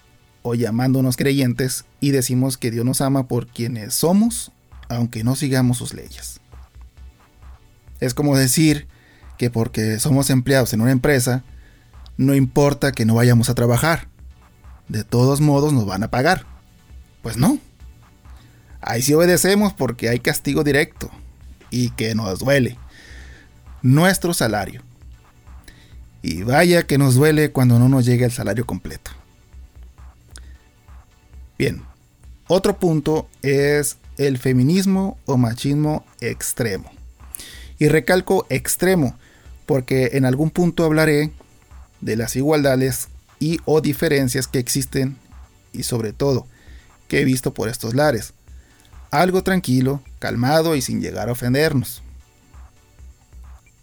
o 0.42 0.54
llamándonos 0.54 1.16
creyentes 1.16 1.84
y 2.00 2.10
decimos 2.10 2.58
que 2.58 2.70
Dios 2.70 2.84
nos 2.84 3.00
ama 3.00 3.28
por 3.28 3.46
quienes 3.46 3.94
somos, 3.94 4.52
aunque 4.88 5.24
no 5.24 5.36
sigamos 5.36 5.78
sus 5.78 5.94
leyes. 5.94 6.40
Es 8.00 8.14
como 8.14 8.36
decir 8.36 8.88
que 9.38 9.50
porque 9.50 9.98
somos 10.00 10.30
empleados 10.30 10.72
en 10.72 10.80
una 10.80 10.90
empresa, 10.90 11.44
no 12.16 12.34
importa 12.34 12.92
que 12.92 13.04
no 13.04 13.14
vayamos 13.14 13.48
a 13.48 13.54
trabajar. 13.54 14.08
De 14.88 15.04
todos 15.04 15.40
modos 15.40 15.72
nos 15.72 15.86
van 15.86 16.02
a 16.02 16.10
pagar. 16.10 16.44
Pues 17.22 17.36
no. 17.36 17.58
Ahí 18.80 19.00
sí 19.02 19.14
obedecemos 19.14 19.72
porque 19.72 20.08
hay 20.08 20.18
castigo 20.18 20.64
directo 20.64 21.10
y 21.70 21.90
que 21.90 22.14
nos 22.14 22.40
duele. 22.40 22.76
Nuestro 23.80 24.34
salario. 24.34 24.82
Y 26.22 26.42
vaya 26.42 26.86
que 26.86 26.98
nos 26.98 27.16
duele 27.16 27.50
cuando 27.50 27.78
no 27.78 27.88
nos 27.88 28.06
llega 28.06 28.24
el 28.24 28.32
salario 28.32 28.64
completo. 28.64 29.10
Bien, 31.58 31.82
otro 32.46 32.78
punto 32.78 33.28
es 33.42 33.98
el 34.18 34.38
feminismo 34.38 35.18
o 35.26 35.36
machismo 35.36 36.04
extremo. 36.20 36.90
Y 37.78 37.88
recalco 37.88 38.46
extremo 38.48 39.16
porque 39.66 40.10
en 40.12 40.24
algún 40.24 40.50
punto 40.50 40.84
hablaré 40.84 41.32
de 42.00 42.16
las 42.16 42.36
igualdades 42.36 43.08
y 43.40 43.58
o 43.64 43.80
diferencias 43.80 44.46
que 44.46 44.58
existen 44.58 45.16
y 45.72 45.82
sobre 45.82 46.12
todo 46.12 46.46
que 47.08 47.20
he 47.20 47.24
visto 47.24 47.52
por 47.54 47.68
estos 47.68 47.94
lares. 47.94 48.34
Algo 49.10 49.42
tranquilo, 49.42 50.02
calmado 50.18 50.76
y 50.76 50.82
sin 50.82 51.00
llegar 51.00 51.28
a 51.28 51.32
ofendernos. 51.32 52.02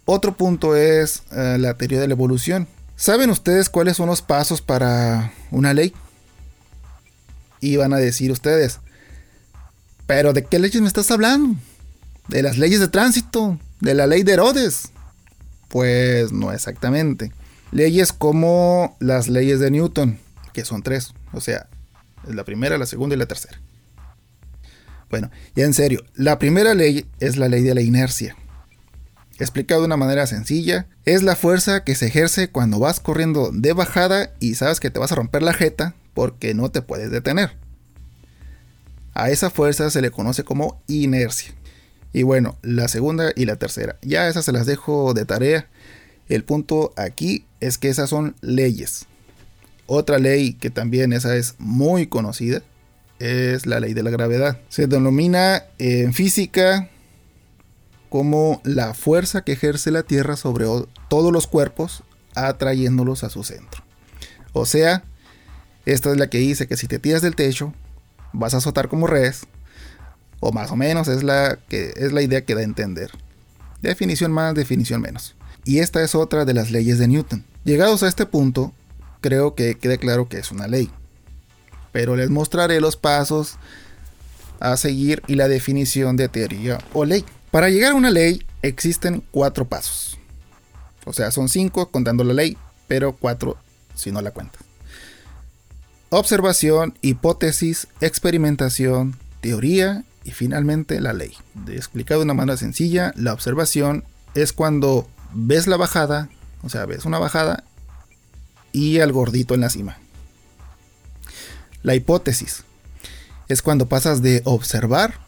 Otro 0.04 0.36
punto 0.36 0.76
es 0.76 1.22
eh, 1.32 1.56
la 1.58 1.74
teoría 1.74 2.00
de 2.00 2.08
la 2.08 2.14
evolución. 2.14 2.66
¿Saben 2.96 3.30
ustedes 3.30 3.68
cuáles 3.70 3.96
son 3.96 4.08
los 4.08 4.22
pasos 4.22 4.60
para 4.60 5.32
una 5.50 5.72
ley? 5.72 5.94
Y 7.60 7.76
van 7.76 7.92
a 7.92 7.98
decir 7.98 8.30
ustedes, 8.30 8.80
pero 10.06 10.32
¿de 10.32 10.44
qué 10.44 10.58
leyes 10.58 10.80
me 10.80 10.88
estás 10.88 11.10
hablando? 11.10 11.56
¿De 12.28 12.42
las 12.42 12.58
leyes 12.58 12.80
de 12.80 12.88
tránsito? 12.88 13.58
¿De 13.80 13.94
la 13.94 14.06
ley 14.06 14.22
de 14.22 14.32
Herodes? 14.32 14.90
Pues 15.68 16.32
no 16.32 16.52
exactamente. 16.52 17.32
Leyes 17.70 18.12
como 18.12 18.96
las 18.98 19.28
leyes 19.28 19.60
de 19.60 19.70
Newton, 19.70 20.18
que 20.52 20.64
son 20.64 20.82
tres. 20.82 21.14
O 21.32 21.40
sea, 21.40 21.68
la 22.26 22.44
primera, 22.44 22.76
la 22.76 22.86
segunda 22.86 23.14
y 23.14 23.18
la 23.18 23.26
tercera. 23.26 23.60
Bueno, 25.10 25.30
ya 25.54 25.64
en 25.64 25.74
serio, 25.74 26.04
la 26.14 26.38
primera 26.38 26.74
ley 26.74 27.06
es 27.18 27.36
la 27.36 27.48
ley 27.48 27.62
de 27.62 27.74
la 27.74 27.80
inercia. 27.80 28.36
Explicado 29.40 29.80
de 29.80 29.86
una 29.86 29.96
manera 29.96 30.26
sencilla, 30.26 30.86
es 31.06 31.22
la 31.22 31.34
fuerza 31.34 31.82
que 31.82 31.94
se 31.94 32.08
ejerce 32.08 32.50
cuando 32.50 32.78
vas 32.78 33.00
corriendo 33.00 33.50
de 33.52 33.72
bajada 33.72 34.34
y 34.38 34.54
sabes 34.54 34.80
que 34.80 34.90
te 34.90 35.00
vas 35.00 35.12
a 35.12 35.14
romper 35.14 35.42
la 35.42 35.54
jeta 35.54 35.94
porque 36.12 36.52
no 36.52 36.70
te 36.70 36.82
puedes 36.82 37.10
detener. 37.10 37.56
A 39.14 39.30
esa 39.30 39.48
fuerza 39.48 39.88
se 39.88 40.02
le 40.02 40.10
conoce 40.10 40.44
como 40.44 40.82
inercia. 40.88 41.54
Y 42.12 42.22
bueno, 42.22 42.58
la 42.60 42.86
segunda 42.88 43.32
y 43.34 43.46
la 43.46 43.56
tercera, 43.56 43.96
ya 44.02 44.28
esas 44.28 44.44
se 44.44 44.52
las 44.52 44.66
dejo 44.66 45.14
de 45.14 45.24
tarea. 45.24 45.68
El 46.28 46.44
punto 46.44 46.92
aquí 46.96 47.46
es 47.60 47.78
que 47.78 47.88
esas 47.88 48.10
son 48.10 48.36
leyes. 48.42 49.06
Otra 49.86 50.18
ley 50.18 50.52
que 50.52 50.68
también 50.68 51.14
esa 51.14 51.34
es 51.34 51.54
muy 51.58 52.08
conocida 52.08 52.62
es 53.18 53.64
la 53.64 53.80
ley 53.80 53.94
de 53.94 54.02
la 54.02 54.10
gravedad. 54.10 54.60
Se 54.68 54.86
denomina 54.86 55.64
en 55.78 56.12
física 56.12 56.90
como 58.10 58.60
la 58.64 58.92
fuerza 58.92 59.42
que 59.42 59.52
ejerce 59.52 59.90
la 59.90 60.02
Tierra 60.02 60.36
sobre 60.36 60.66
todos 61.08 61.32
los 61.32 61.46
cuerpos, 61.46 62.02
atrayéndolos 62.34 63.24
a 63.24 63.30
su 63.30 63.44
centro. 63.44 63.82
O 64.52 64.66
sea, 64.66 65.04
esta 65.86 66.10
es 66.10 66.18
la 66.18 66.28
que 66.28 66.38
dice 66.38 66.66
que 66.66 66.76
si 66.76 66.88
te 66.88 66.98
tiras 66.98 67.22
del 67.22 67.36
techo, 67.36 67.72
vas 68.32 68.52
a 68.52 68.58
azotar 68.58 68.88
como 68.88 69.06
res, 69.06 69.46
o 70.40 70.52
más 70.52 70.70
o 70.70 70.76
menos 70.76 71.08
es 71.08 71.22
la, 71.22 71.58
que, 71.68 71.92
es 71.96 72.12
la 72.12 72.22
idea 72.22 72.44
que 72.44 72.54
da 72.54 72.60
a 72.60 72.64
entender. 72.64 73.10
Definición 73.80 74.32
más, 74.32 74.54
definición 74.54 75.00
menos. 75.00 75.36
Y 75.64 75.78
esta 75.78 76.02
es 76.02 76.14
otra 76.14 76.44
de 76.44 76.54
las 76.54 76.70
leyes 76.70 76.98
de 76.98 77.06
Newton. 77.08 77.44
Llegados 77.64 78.02
a 78.02 78.08
este 78.08 78.26
punto, 78.26 78.72
creo 79.20 79.54
que 79.54 79.76
quede 79.76 79.98
claro 79.98 80.28
que 80.28 80.38
es 80.38 80.50
una 80.50 80.66
ley. 80.66 80.90
Pero 81.92 82.16
les 82.16 82.30
mostraré 82.30 82.80
los 82.80 82.96
pasos 82.96 83.56
a 84.58 84.76
seguir 84.76 85.22
y 85.26 85.36
la 85.36 85.48
definición 85.48 86.16
de 86.16 86.28
teoría 86.28 86.78
o 86.92 87.04
ley. 87.04 87.24
Para 87.50 87.68
llegar 87.68 87.92
a 87.92 87.96
una 87.96 88.10
ley 88.10 88.46
existen 88.62 89.22
cuatro 89.30 89.66
pasos. 89.66 90.18
O 91.04 91.12
sea, 91.12 91.30
son 91.30 91.48
cinco 91.48 91.90
contando 91.90 92.22
la 92.22 92.34
ley, 92.34 92.56
pero 92.86 93.12
cuatro 93.16 93.56
si 93.94 94.12
no 94.12 94.20
la 94.20 94.30
cuentas. 94.30 94.62
Observación, 96.10 96.94
hipótesis, 97.02 97.88
experimentación, 98.00 99.16
teoría 99.40 100.04
y 100.24 100.32
finalmente 100.32 101.00
la 101.00 101.12
ley. 101.12 101.34
De 101.54 101.76
explicado 101.76 102.20
de 102.20 102.24
una 102.24 102.34
manera 102.34 102.56
sencilla, 102.56 103.12
la 103.16 103.32
observación 103.32 104.04
es 104.34 104.52
cuando 104.52 105.08
ves 105.32 105.66
la 105.66 105.76
bajada, 105.76 106.28
o 106.62 106.68
sea, 106.68 106.86
ves 106.86 107.04
una 107.04 107.18
bajada 107.18 107.64
y 108.72 109.00
al 109.00 109.12
gordito 109.12 109.54
en 109.54 109.60
la 109.62 109.70
cima. 109.70 109.98
La 111.82 111.94
hipótesis 111.94 112.64
es 113.48 113.62
cuando 113.62 113.88
pasas 113.88 114.22
de 114.22 114.42
observar 114.44 115.18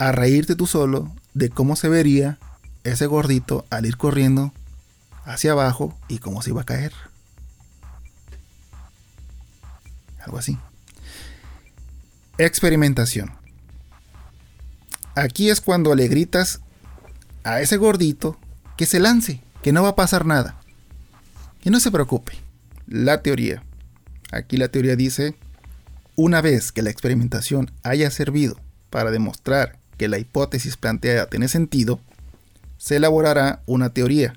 a 0.00 0.12
reírte 0.12 0.56
tú 0.56 0.66
solo 0.66 1.14
de 1.34 1.50
cómo 1.50 1.76
se 1.76 1.90
vería 1.90 2.38
ese 2.84 3.04
gordito 3.04 3.66
al 3.68 3.84
ir 3.84 3.98
corriendo 3.98 4.50
hacia 5.24 5.52
abajo 5.52 5.96
y 6.08 6.18
cómo 6.18 6.40
se 6.40 6.50
iba 6.50 6.62
a 6.62 6.64
caer. 6.64 6.92
Algo 10.24 10.38
así. 10.38 10.58
Experimentación. 12.38 13.30
Aquí 15.14 15.50
es 15.50 15.60
cuando 15.60 15.94
le 15.94 16.08
gritas 16.08 16.62
a 17.44 17.60
ese 17.60 17.76
gordito 17.76 18.38
que 18.78 18.86
se 18.86 19.00
lance, 19.00 19.42
que 19.62 19.72
no 19.72 19.82
va 19.82 19.90
a 19.90 19.96
pasar 19.96 20.24
nada. 20.24 20.58
Y 21.62 21.68
no 21.68 21.78
se 21.78 21.90
preocupe. 21.90 22.38
La 22.86 23.20
teoría. 23.20 23.62
Aquí 24.32 24.56
la 24.56 24.68
teoría 24.68 24.96
dice, 24.96 25.36
una 26.16 26.40
vez 26.40 26.72
que 26.72 26.80
la 26.80 26.88
experimentación 26.88 27.70
haya 27.82 28.10
servido 28.10 28.56
para 28.88 29.10
demostrar 29.10 29.79
que 30.00 30.08
la 30.08 30.18
hipótesis 30.18 30.78
planteada 30.78 31.26
tiene 31.26 31.46
sentido, 31.46 32.00
se 32.78 32.96
elaborará 32.96 33.60
una 33.66 33.90
teoría. 33.90 34.32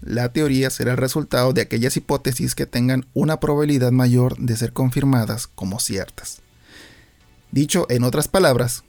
La 0.00 0.32
teoría 0.32 0.70
será 0.70 0.92
el 0.92 0.96
resultado 0.96 1.52
de 1.52 1.60
aquellas 1.60 1.98
hipótesis 1.98 2.54
que 2.54 2.64
tengan 2.64 3.04
una 3.12 3.40
probabilidad 3.40 3.92
mayor 3.92 4.38
de 4.38 4.56
ser 4.56 4.72
confirmadas 4.72 5.48
como 5.48 5.80
ciertas. 5.80 6.40
Dicho 7.52 7.84
en 7.90 8.04
otras 8.04 8.26
palabras, 8.26 8.84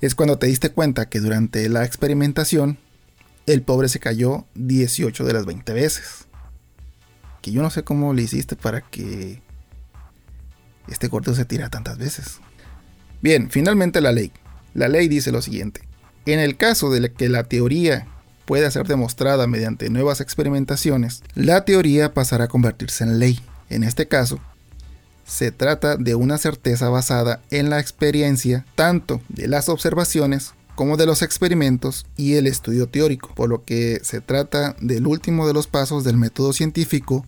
es 0.00 0.14
cuando 0.14 0.38
te 0.38 0.46
diste 0.46 0.70
cuenta 0.70 1.10
que 1.10 1.20
durante 1.20 1.68
la 1.68 1.84
experimentación 1.84 2.78
el 3.44 3.60
pobre 3.60 3.90
se 3.90 4.00
cayó 4.00 4.46
18 4.54 5.22
de 5.26 5.32
las 5.34 5.44
20 5.44 5.70
veces. 5.74 6.28
Que 7.42 7.52
yo 7.52 7.60
no 7.60 7.68
sé 7.68 7.84
cómo 7.84 8.14
le 8.14 8.22
hiciste 8.22 8.56
para 8.56 8.80
que 8.80 9.42
este 10.88 11.08
gordo 11.08 11.34
se 11.34 11.44
tira 11.44 11.68
tantas 11.68 11.98
veces. 11.98 12.38
Bien, 13.20 13.50
finalmente 13.50 14.00
la 14.00 14.12
ley. 14.12 14.32
La 14.74 14.88
ley 14.88 15.08
dice 15.08 15.32
lo 15.32 15.42
siguiente. 15.42 15.82
En 16.26 16.38
el 16.38 16.56
caso 16.56 16.90
de 16.90 17.12
que 17.12 17.28
la 17.28 17.44
teoría 17.44 18.06
pueda 18.44 18.70
ser 18.70 18.86
demostrada 18.86 19.46
mediante 19.46 19.90
nuevas 19.90 20.20
experimentaciones, 20.20 21.22
la 21.34 21.64
teoría 21.64 22.14
pasará 22.14 22.44
a 22.44 22.48
convertirse 22.48 23.04
en 23.04 23.18
ley. 23.18 23.40
En 23.68 23.84
este 23.84 24.08
caso, 24.08 24.40
se 25.24 25.52
trata 25.52 25.96
de 25.96 26.16
una 26.16 26.38
certeza 26.38 26.88
basada 26.88 27.40
en 27.50 27.70
la 27.70 27.78
experiencia 27.78 28.66
tanto 28.74 29.20
de 29.28 29.46
las 29.46 29.68
observaciones 29.68 30.54
como 30.74 30.96
de 30.96 31.06
los 31.06 31.22
experimentos 31.22 32.06
y 32.16 32.34
el 32.34 32.46
estudio 32.46 32.88
teórico, 32.88 33.32
por 33.34 33.48
lo 33.48 33.64
que 33.64 34.00
se 34.02 34.20
trata 34.20 34.74
del 34.80 35.06
último 35.06 35.46
de 35.46 35.54
los 35.54 35.66
pasos 35.66 36.04
del 36.04 36.16
método 36.16 36.52
científico 36.52 37.26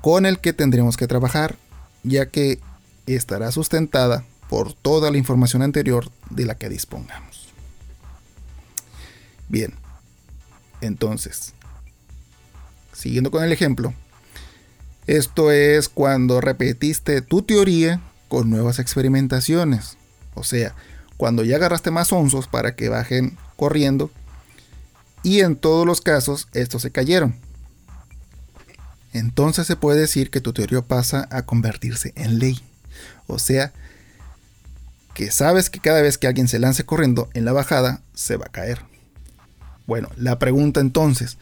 con 0.00 0.26
el 0.26 0.40
que 0.40 0.52
tendremos 0.52 0.96
que 0.96 1.06
trabajar, 1.06 1.56
ya 2.02 2.26
que 2.26 2.58
estará 3.06 3.52
sustentada 3.52 4.24
por 4.50 4.74
toda 4.74 5.12
la 5.12 5.16
información 5.16 5.62
anterior 5.62 6.10
de 6.28 6.44
la 6.44 6.56
que 6.56 6.68
dispongamos. 6.68 7.50
Bien, 9.48 9.74
entonces, 10.80 11.54
siguiendo 12.92 13.30
con 13.30 13.44
el 13.44 13.52
ejemplo, 13.52 13.94
esto 15.06 15.52
es 15.52 15.88
cuando 15.88 16.40
repetiste 16.40 17.22
tu 17.22 17.42
teoría 17.42 18.00
con 18.28 18.50
nuevas 18.50 18.80
experimentaciones. 18.80 19.96
O 20.34 20.42
sea, 20.42 20.74
cuando 21.16 21.44
ya 21.44 21.56
agarraste 21.56 21.92
más 21.92 22.12
onzos 22.12 22.48
para 22.48 22.74
que 22.74 22.88
bajen 22.88 23.38
corriendo 23.54 24.10
y 25.22 25.42
en 25.42 25.54
todos 25.54 25.86
los 25.86 26.00
casos 26.00 26.48
estos 26.54 26.82
se 26.82 26.90
cayeron. 26.90 27.36
Entonces 29.12 29.68
se 29.68 29.76
puede 29.76 30.00
decir 30.00 30.30
que 30.30 30.40
tu 30.40 30.52
teoría 30.52 30.82
pasa 30.82 31.28
a 31.30 31.42
convertirse 31.42 32.12
en 32.16 32.40
ley. 32.40 32.60
O 33.28 33.38
sea, 33.38 33.72
que 35.20 35.30
sabes 35.30 35.68
que 35.68 35.80
cada 35.80 36.00
vez 36.00 36.16
que 36.16 36.28
alguien 36.28 36.48
se 36.48 36.58
lance 36.58 36.86
corriendo 36.86 37.28
en 37.34 37.44
la 37.44 37.52
bajada, 37.52 38.02
se 38.14 38.38
va 38.38 38.46
a 38.46 38.52
caer. 38.52 38.80
Bueno, 39.86 40.08
la 40.16 40.38
pregunta 40.38 40.80
entonces, 40.80 41.36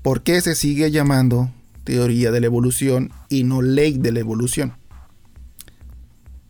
¿por 0.00 0.22
qué 0.22 0.40
se 0.40 0.54
sigue 0.54 0.90
llamando 0.90 1.52
teoría 1.84 2.30
de 2.30 2.40
la 2.40 2.46
evolución 2.46 3.12
y 3.28 3.44
no 3.44 3.60
ley 3.60 3.98
de 3.98 4.12
la 4.12 4.20
evolución? 4.20 4.78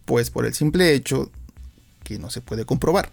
Pues 0.04 0.30
por 0.30 0.46
el 0.46 0.54
simple 0.54 0.94
hecho 0.94 1.32
que 2.04 2.20
no 2.20 2.30
se 2.30 2.42
puede 2.42 2.64
comprobar. 2.64 3.10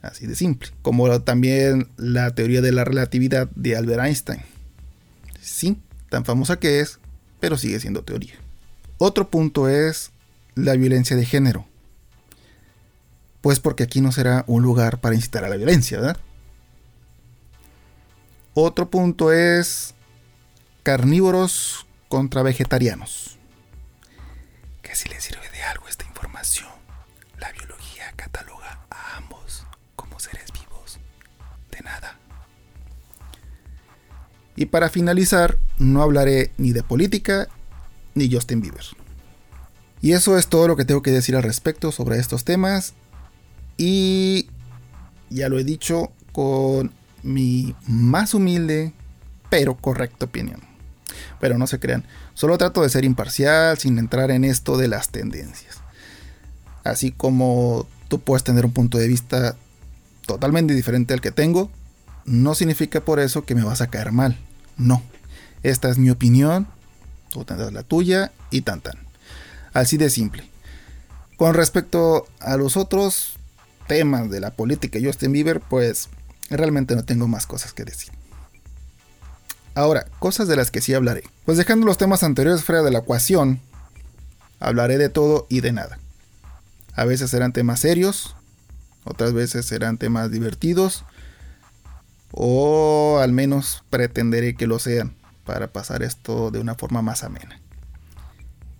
Así 0.00 0.28
de 0.28 0.36
simple. 0.36 0.70
Como 0.82 1.20
también 1.22 1.88
la 1.96 2.32
teoría 2.36 2.60
de 2.60 2.70
la 2.70 2.84
relatividad 2.84 3.50
de 3.56 3.76
Albert 3.76 4.04
Einstein. 4.04 4.42
Sí, 5.40 5.78
tan 6.10 6.24
famosa 6.24 6.60
que 6.60 6.78
es, 6.78 7.00
pero 7.40 7.56
sigue 7.58 7.80
siendo 7.80 8.04
teoría. 8.04 8.34
Otro 8.98 9.30
punto 9.30 9.68
es 9.68 10.12
la 10.54 10.74
violencia 10.74 11.16
de 11.16 11.26
género. 11.26 11.67
Pues 13.40 13.60
porque 13.60 13.84
aquí 13.84 14.00
no 14.00 14.12
será 14.12 14.44
un 14.46 14.62
lugar 14.62 15.00
para 15.00 15.14
incitar 15.14 15.44
a 15.44 15.48
la 15.48 15.56
violencia, 15.56 15.98
¿verdad? 15.98 16.18
Otro 18.54 18.90
punto 18.90 19.32
es 19.32 19.94
carnívoros 20.82 21.86
contra 22.08 22.42
vegetarianos. 22.42 23.38
¿Qué 24.82 24.94
si 24.94 25.08
le 25.08 25.20
sirve 25.20 25.48
de 25.50 25.62
algo 25.62 25.86
esta 25.86 26.04
información, 26.06 26.68
la 27.38 27.52
biología 27.52 28.12
cataloga 28.16 28.80
a 28.90 29.16
ambos 29.16 29.64
como 29.96 30.18
seres 30.18 30.52
vivos. 30.52 30.98
De 31.70 31.80
nada. 31.82 32.18
Y 34.56 34.66
para 34.66 34.88
finalizar, 34.88 35.58
no 35.78 36.02
hablaré 36.02 36.52
ni 36.56 36.72
de 36.72 36.82
política 36.82 37.48
ni 38.14 38.32
Justin 38.32 38.60
Bieber. 38.60 38.84
Y 40.00 40.12
eso 40.12 40.36
es 40.36 40.48
todo 40.48 40.66
lo 40.68 40.76
que 40.76 40.84
tengo 40.84 41.02
que 41.02 41.10
decir 41.10 41.36
al 41.36 41.42
respecto 41.42 41.92
sobre 41.92 42.18
estos 42.18 42.44
temas. 42.44 42.94
Y 43.78 44.50
ya 45.30 45.48
lo 45.48 45.58
he 45.58 45.64
dicho 45.64 46.12
con 46.32 46.92
mi 47.22 47.74
más 47.86 48.34
humilde 48.34 48.92
pero 49.50 49.76
correcta 49.76 50.26
opinión. 50.26 50.60
Pero 51.40 51.58
no 51.58 51.66
se 51.66 51.78
crean, 51.78 52.04
solo 52.34 52.58
trato 52.58 52.82
de 52.82 52.90
ser 52.90 53.04
imparcial 53.04 53.78
sin 53.78 53.98
entrar 53.98 54.30
en 54.30 54.44
esto 54.44 54.76
de 54.76 54.88
las 54.88 55.08
tendencias. 55.08 55.78
Así 56.84 57.12
como 57.12 57.86
tú 58.08 58.20
puedes 58.20 58.44
tener 58.44 58.64
un 58.66 58.72
punto 58.72 58.98
de 58.98 59.08
vista 59.08 59.56
totalmente 60.26 60.74
diferente 60.74 61.14
al 61.14 61.20
que 61.20 61.30
tengo, 61.30 61.70
no 62.24 62.54
significa 62.54 63.00
por 63.00 63.20
eso 63.20 63.44
que 63.44 63.54
me 63.54 63.64
vas 63.64 63.80
a 63.80 63.88
caer 63.88 64.12
mal. 64.12 64.36
No, 64.76 65.02
esta 65.62 65.88
es 65.88 65.98
mi 65.98 66.10
opinión, 66.10 66.66
tú 67.30 67.44
tendrás 67.44 67.72
la 67.72 67.82
tuya 67.82 68.32
y 68.50 68.62
tan 68.62 68.80
tan. 68.80 68.98
Así 69.72 69.96
de 69.96 70.10
simple. 70.10 70.44
Con 71.36 71.54
respecto 71.54 72.26
a 72.40 72.56
los 72.56 72.76
otros 72.76 73.37
temas 73.88 74.30
de 74.30 74.38
la 74.38 74.52
política 74.52 75.00
Justin 75.02 75.32
Bieber, 75.32 75.60
pues 75.60 76.08
realmente 76.50 76.94
no 76.94 77.04
tengo 77.04 77.26
más 77.26 77.46
cosas 77.46 77.72
que 77.72 77.84
decir. 77.84 78.12
Ahora, 79.74 80.06
cosas 80.18 80.46
de 80.48 80.56
las 80.56 80.70
que 80.70 80.80
sí 80.80 80.94
hablaré. 80.94 81.24
Pues 81.44 81.58
dejando 81.58 81.86
los 81.86 81.98
temas 81.98 82.22
anteriores 82.22 82.64
fuera 82.64 82.82
de 82.82 82.90
la 82.90 83.00
ecuación, 83.00 83.60
hablaré 84.60 84.98
de 84.98 85.08
todo 85.08 85.46
y 85.48 85.60
de 85.60 85.72
nada. 85.72 85.98
A 86.94 87.04
veces 87.04 87.30
serán 87.30 87.52
temas 87.52 87.80
serios, 87.80 88.34
otras 89.04 89.32
veces 89.32 89.66
serán 89.66 89.98
temas 89.98 90.30
divertidos, 90.30 91.04
o 92.32 93.20
al 93.22 93.32
menos 93.32 93.84
pretenderé 93.88 94.54
que 94.54 94.66
lo 94.66 94.78
sean 94.78 95.14
para 95.44 95.68
pasar 95.68 96.02
esto 96.02 96.50
de 96.50 96.58
una 96.58 96.74
forma 96.74 97.00
más 97.00 97.24
amena. 97.24 97.60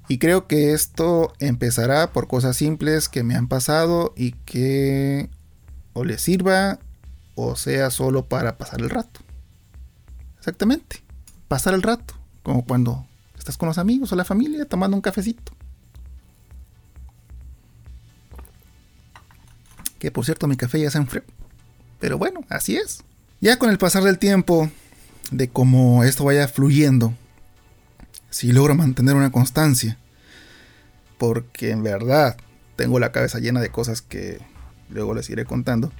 Y 0.09 0.19
creo 0.19 0.47
que 0.47 0.73
esto 0.73 1.35
empezará 1.39 2.13
por 2.13 2.29
cosas 2.29 2.57
simples 2.57 3.09
que 3.11 3.23
me 3.23 3.35
han 3.35 3.47
pasado 3.47 4.15
y 4.17 4.33
que 4.33 5.29
o 5.93 6.05
les 6.05 6.23
sirva 6.23 6.79
o 7.35 7.57
sea 7.57 7.91
solo 7.91 8.25
para 8.25 8.57
pasar 8.57 8.81
el 8.81 8.89
rato. 8.89 9.21
Exactamente. 10.39 11.03
Pasar 11.47 11.75
el 11.75 11.83
rato. 11.83 12.15
Como 12.43 12.65
cuando 12.65 13.07
estás 13.39 13.59
con 13.59 13.69
los 13.69 13.79
amigos 13.79 14.11
o 14.13 14.17
la 14.17 14.25
familia 14.25 14.65
tomando 14.65 14.97
un 14.97 15.03
cafecito. 15.03 15.53
Que 19.99 20.11
por 20.11 20.25
cierto 20.25 20.47
mi 20.47 20.57
café 20.57 20.81
ya 20.81 20.91
se 20.91 20.99
enfrió. 20.99 21.23
Pero 22.01 22.17
bueno, 22.17 22.41
así 22.49 22.77
es. 22.77 23.03
Ya 23.41 23.59
con 23.59 23.71
el 23.71 23.79
pasar 23.79 24.03
del 24.05 24.19
tiempo 24.19 24.71
de 25.31 25.49
cómo 25.49 26.05
esto 26.05 26.25
vaya 26.25 26.49
fluyendo, 26.49 27.15
si 28.31 28.53
logro 28.53 28.75
mantener 28.75 29.15
una 29.15 29.33
constancia, 29.33 29.99
porque 31.19 31.71
en 31.71 31.83
verdad 31.83 32.37
tengo 32.77 32.99
la 32.99 33.13
cabeza 33.13 33.39
llena 33.39 33.61
de 33.61 33.71
cosas 33.71 34.03
que 34.03 34.39
luego 34.91 35.15
les 35.15 35.29
iré 35.31 35.45
contando, 35.45 35.93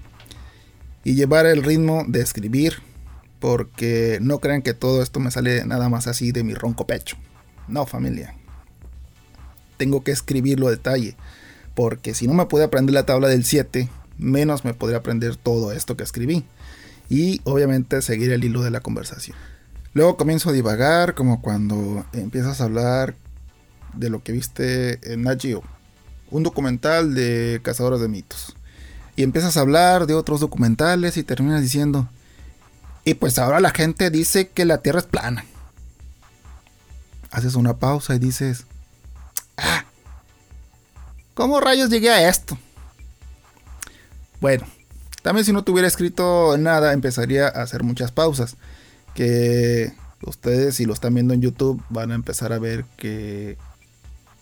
y 1.05 1.15
llevar 1.15 1.47
el 1.47 1.63
ritmo 1.63 2.05
de 2.07 2.21
escribir, 2.21 2.83
porque 3.41 4.19
no 4.21 4.41
crean 4.41 4.63
que 4.63 4.75
todo 4.75 5.03
esto 5.03 5.21
me 5.21 5.31
sale 5.31 5.65
nada 5.65 5.89
más 5.89 6.07
así 6.07 6.33
de 6.33 6.45
mi 6.45 6.55
ronco 6.55 6.87
pecho. 6.87 7.17
No, 7.69 7.87
familia. 7.87 8.35
Tengo 9.77 10.03
que 10.03 10.11
escribirlo 10.11 10.69
a 10.69 10.73
detalle, 10.73 11.17
porque 11.75 12.15
si 12.15 12.27
no 12.27 12.35
me 12.35 12.47
puedo 12.47 12.65
aprender 12.65 12.95
la 12.95 13.07
tabla 13.07 13.29
del 13.29 13.45
7, 13.45 13.89
menos 14.19 14.65
me 14.65 14.75
podría 14.75 14.99
aprender 14.99 15.37
todo 15.37 15.73
esto 15.73 15.97
que 15.97 16.03
escribí. 16.03 16.45
Y 17.09 17.41
obviamente 17.45 18.03
seguir 18.03 18.33
el 18.33 18.45
hilo 18.45 18.63
de 18.63 18.71
la 18.71 18.81
conversación. 18.81 19.37
Luego 19.99 20.17
comienzo 20.17 20.51
a 20.51 20.53
divagar, 20.53 21.17
como 21.17 21.43
cuando 21.43 22.07
empiezas 22.13 22.61
a 22.61 22.65
hablar 22.67 23.17
de 23.95 24.11
lo 24.11 24.23
que 24.23 24.31
viste 24.31 25.01
en 25.13 25.25
Nagio, 25.25 25.65
un 26.31 26.45
documental 26.45 27.17
de 27.17 27.59
cazadores 27.65 28.01
de 28.01 28.07
mitos. 28.07 28.55
Y 29.17 29.25
empiezas 29.25 29.57
a 29.57 29.61
hablar 29.61 30.07
de 30.07 30.15
otros 30.15 30.39
documentales 30.39 31.17
y 31.17 31.25
terminas 31.25 31.63
diciendo, 31.63 32.09
y 33.03 33.15
pues 33.15 33.41
ahora 33.41 33.59
la 33.59 33.71
gente 33.71 34.09
dice 34.11 34.51
que 34.51 34.65
la 34.65 34.79
Tierra 34.83 35.01
es 35.01 35.07
plana. 35.07 35.45
Haces 37.33 37.57
una 37.57 37.79
pausa 37.79 38.15
y 38.15 38.21
dices, 38.21 38.67
ah, 39.57 39.85
¿cómo 41.35 41.59
rayos 41.59 41.91
llegué 41.91 42.11
a 42.11 42.29
esto? 42.29 42.57
Bueno, 44.41 44.65
también 45.23 45.45
si 45.45 45.53
no 45.53 45.65
tuviera 45.65 45.89
escrito 45.89 46.57
nada, 46.57 46.93
empezaría 46.93 47.49
a 47.49 47.63
hacer 47.63 47.83
muchas 47.83 48.13
pausas. 48.13 48.57
Que 49.19 49.93
ustedes, 50.23 50.77
si 50.77 50.85
lo 50.85 50.93
están 50.93 51.15
viendo 51.15 51.35
en 51.35 51.43
YouTube, 51.43 51.83
van 51.89 52.13
a 52.13 52.15
empezar 52.15 52.53
a 52.53 52.61
ver 52.61 52.85
que 52.97 53.59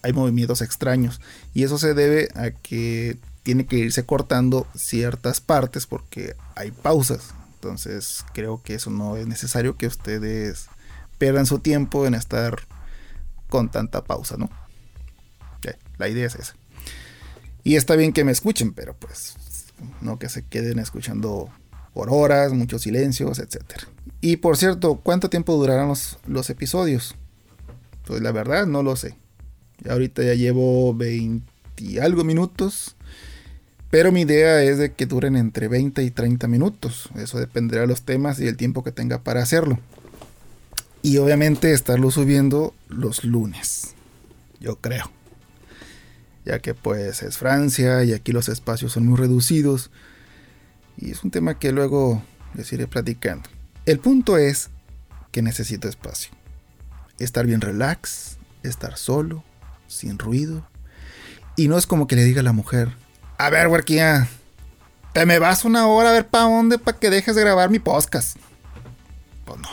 hay 0.03 0.13
movimientos 0.13 0.61
extraños. 0.61 1.21
Y 1.55 1.65
eso 1.65 1.79
se 1.79 1.95
debe 1.95 2.29
a 2.35 2.51
que 2.51 3.17
tiene 3.43 3.65
que 3.65 3.77
irse 3.77 4.05
cortando 4.05 4.67
ciertas 4.75 5.41
partes 5.41 5.87
porque 5.87 6.37
hay 6.55 6.73
pausas. 6.73 7.35
Entonces 7.55 8.25
creo 8.35 8.63
que 8.63 8.75
eso 8.75 8.91
no 8.91 9.17
es 9.17 9.27
necesario 9.27 9.77
que 9.77 9.87
ustedes 9.87 10.67
pierdan 11.19 11.47
su 11.47 11.61
tiempo 11.61 12.07
en 12.07 12.15
estar 12.15 12.57
con 13.49 13.71
tanta 13.71 14.05
pausa, 14.05 14.37
¿no? 14.37 14.51
la 15.99 16.09
idea 16.09 16.27
es 16.27 16.35
esa. 16.35 16.55
Y 17.65 17.77
está 17.77 17.97
bien 17.97 18.13
que 18.13 18.23
me 18.23 18.31
escuchen, 18.31 18.75
pero 18.75 18.95
pues 18.95 19.35
no 20.03 20.19
que 20.19 20.29
se 20.29 20.43
queden 20.45 20.79
escuchando 20.79 21.49
por 21.97 22.11
horas, 22.11 22.53
muchos 22.53 22.83
silencios, 22.83 23.39
etc. 23.39 23.63
Y 24.21 24.37
por 24.37 24.59
cierto, 24.59 24.97
¿cuánto 25.03 25.31
tiempo 25.31 25.57
durarán 25.57 25.95
los, 26.27 26.51
episodios? 26.51 27.15
Pues 28.05 28.21
la 28.21 28.33
verdad 28.33 28.67
no 28.67 28.83
lo 28.83 28.97
sé. 28.97 29.17
ahorita 29.89 30.23
ya 30.23 30.35
llevo 30.35 30.93
20 30.93 31.51
y 31.79 31.97
algo 31.97 32.23
minutos. 32.23 32.97
Pero 33.89 34.13
mi 34.13 34.21
idea 34.21 34.63
es 34.63 34.77
de 34.77 34.93
que 34.93 35.07
duren 35.07 35.37
entre 35.37 35.69
20 35.69 36.03
y 36.03 36.11
30 36.11 36.47
minutos. 36.49 37.09
Eso 37.17 37.39
dependerá 37.39 37.81
de 37.81 37.87
los 37.87 38.03
temas 38.03 38.39
y 38.41 38.47
el 38.47 38.59
tiempo 38.59 38.85
que 38.85 38.93
tenga 38.93 39.23
para 39.23 39.43
hacerlo. 39.43 39.79
Y 41.01 41.17
obviamente 41.17 41.73
estarlo 41.73 42.11
subiendo 42.11 42.75
los 42.91 43.25
lunes. 43.25 43.95
Yo 44.61 44.77
creo 44.77 45.11
ya 46.45 46.61
que 46.61 46.75
pues 46.75 47.23
es 47.23 47.39
Francia 47.39 48.05
y 48.05 48.13
aquí 48.13 48.33
los 48.33 48.51
espacios 48.51 48.93
son 48.93 49.07
muy 49.07 49.17
reducidos. 49.17 49.91
Y 50.97 51.11
es 51.11 51.25
un 51.25 51.31
tema 51.31 51.59
que 51.59 51.73
luego 51.73 52.23
les 52.55 52.73
iré 52.73 52.87
platicando. 52.87 53.49
El 53.85 53.99
punto 53.99 54.39
es 54.39 54.71
que 55.31 55.43
necesito 55.43 55.89
espacio. 55.89 56.33
Estar 57.19 57.47
bien 57.47 57.61
relax, 57.61 58.39
estar 58.63 58.97
solo, 58.97 59.45
sin 59.87 60.19
ruido. 60.19 60.67
Y 61.57 61.69
no 61.69 61.79
es 61.79 61.87
como 61.87 62.07
que 62.07 62.17
le 62.17 62.25
diga 62.25 62.41
a 62.41 62.45
la 62.45 62.53
mujer, 62.53 62.93
a 63.39 63.51
ver, 63.51 63.69
huerquía, 63.69 64.29
te 65.13 65.25
me 65.25 65.39
vas 65.39 65.65
una 65.65 65.87
hora 65.87 66.11
a 66.11 66.13
ver 66.13 66.27
para 66.27 66.45
dónde 66.45 66.79
para 66.79 66.99
que 66.99 67.11
dejes 67.11 67.37
de 67.37 67.43
grabar 67.43 67.71
mi 67.71 67.79
podcast. 67.79 68.37
Pues 69.45 69.61
no. 69.61 69.69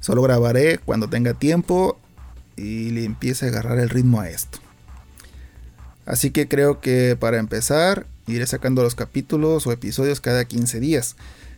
Solo 0.00 0.22
grabaré 0.22 0.78
cuando 0.78 1.08
tenga 1.08 1.34
tiempo 1.34 2.00
y 2.56 2.90
le 2.90 3.04
empiece 3.04 3.46
a 3.46 3.48
agarrar 3.48 3.78
el 3.78 3.90
ritmo 3.90 4.20
a 4.20 4.28
esto. 4.28 4.58
Así 6.06 6.30
que 6.30 6.48
creo 6.48 6.80
que 6.80 7.16
para 7.18 7.38
empezar, 7.38 8.06
iré 8.32 8.46
sacando 8.46 8.82
los 8.82 8.94
capítulos 8.94 9.66
o 9.66 9.72
episodios 9.72 10.20
cada 10.20 10.44
15 10.44 10.80
días. 10.80 11.16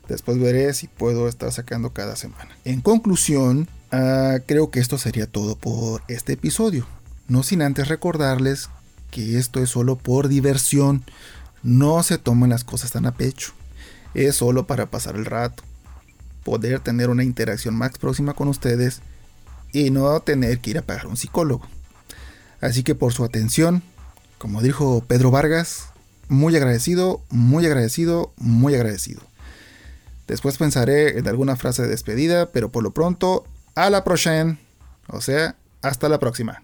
Después 0.09 0.39
veré 0.39 0.75
si 0.75 0.89
puedo 0.89 1.29
estar 1.29 1.53
sacando 1.53 1.93
cada 1.93 2.17
semana. 2.17 2.51
En 2.65 2.81
conclusión, 2.81 3.69
ah, 3.93 4.39
creo 4.47 4.71
que 4.71 4.81
esto 4.81 4.99
sería 4.99 5.27
todo 5.27 5.57
por 5.57 6.03
este 6.09 6.33
episodio. 6.33 6.87
No 7.29 7.43
sin 7.43 7.63
antes 7.63 7.89
recordarles 7.89 8.69
que 9.11 9.39
esto 9.39 9.63
es 9.63 9.71
solo 9.71 9.97
por 9.97 10.29
diversión. 10.29 11.05
No 11.63 12.03
se 12.03 12.19
tomen 12.19 12.51
las 12.51 12.65
cosas 12.65 12.91
tan 12.91 13.07
a 13.07 13.15
pecho. 13.15 13.53
Es 14.15 14.37
solo 14.37 14.67
para 14.67 14.91
pasar 14.91 15.15
el 15.15 15.27
rato. 15.27 15.63
Poder 16.43 16.81
tener 16.81 17.11
una 17.11 17.23
interacción 17.23 17.77
más 17.77 17.97
próxima 17.99 18.35
con 18.35 18.49
ustedes 18.49 19.03
y 19.73 19.91
no 19.91 20.19
tener 20.21 20.59
que 20.59 20.71
ir 20.71 20.79
a 20.79 20.83
pagar 20.83 21.07
un 21.07 21.17
psicólogo. 21.17 21.67
Así 22.61 22.83
que 22.83 22.95
por 22.95 23.13
su 23.13 23.25
atención, 23.25 23.83
como 24.39 24.63
dijo 24.63 25.05
Pedro 25.07 25.31
Vargas, 25.31 25.91
muy 26.31 26.57
agradecido, 26.57 27.23
muy 27.29 27.67
agradecido, 27.67 28.33
muy 28.37 28.75
agradecido. 28.75 29.21
Después 30.29 30.57
pensaré 30.57 31.19
en 31.19 31.27
alguna 31.27 31.57
frase 31.57 31.83
de 31.83 31.89
despedida, 31.89 32.53
pero 32.53 32.71
por 32.71 32.85
lo 32.85 32.93
pronto, 32.93 33.45
a 33.75 33.91
la 33.91 34.05
próxima. 34.05 34.59
O 35.09 35.21
sea, 35.21 35.57
hasta 35.83 36.09
la 36.09 36.21
próxima. 36.21 36.63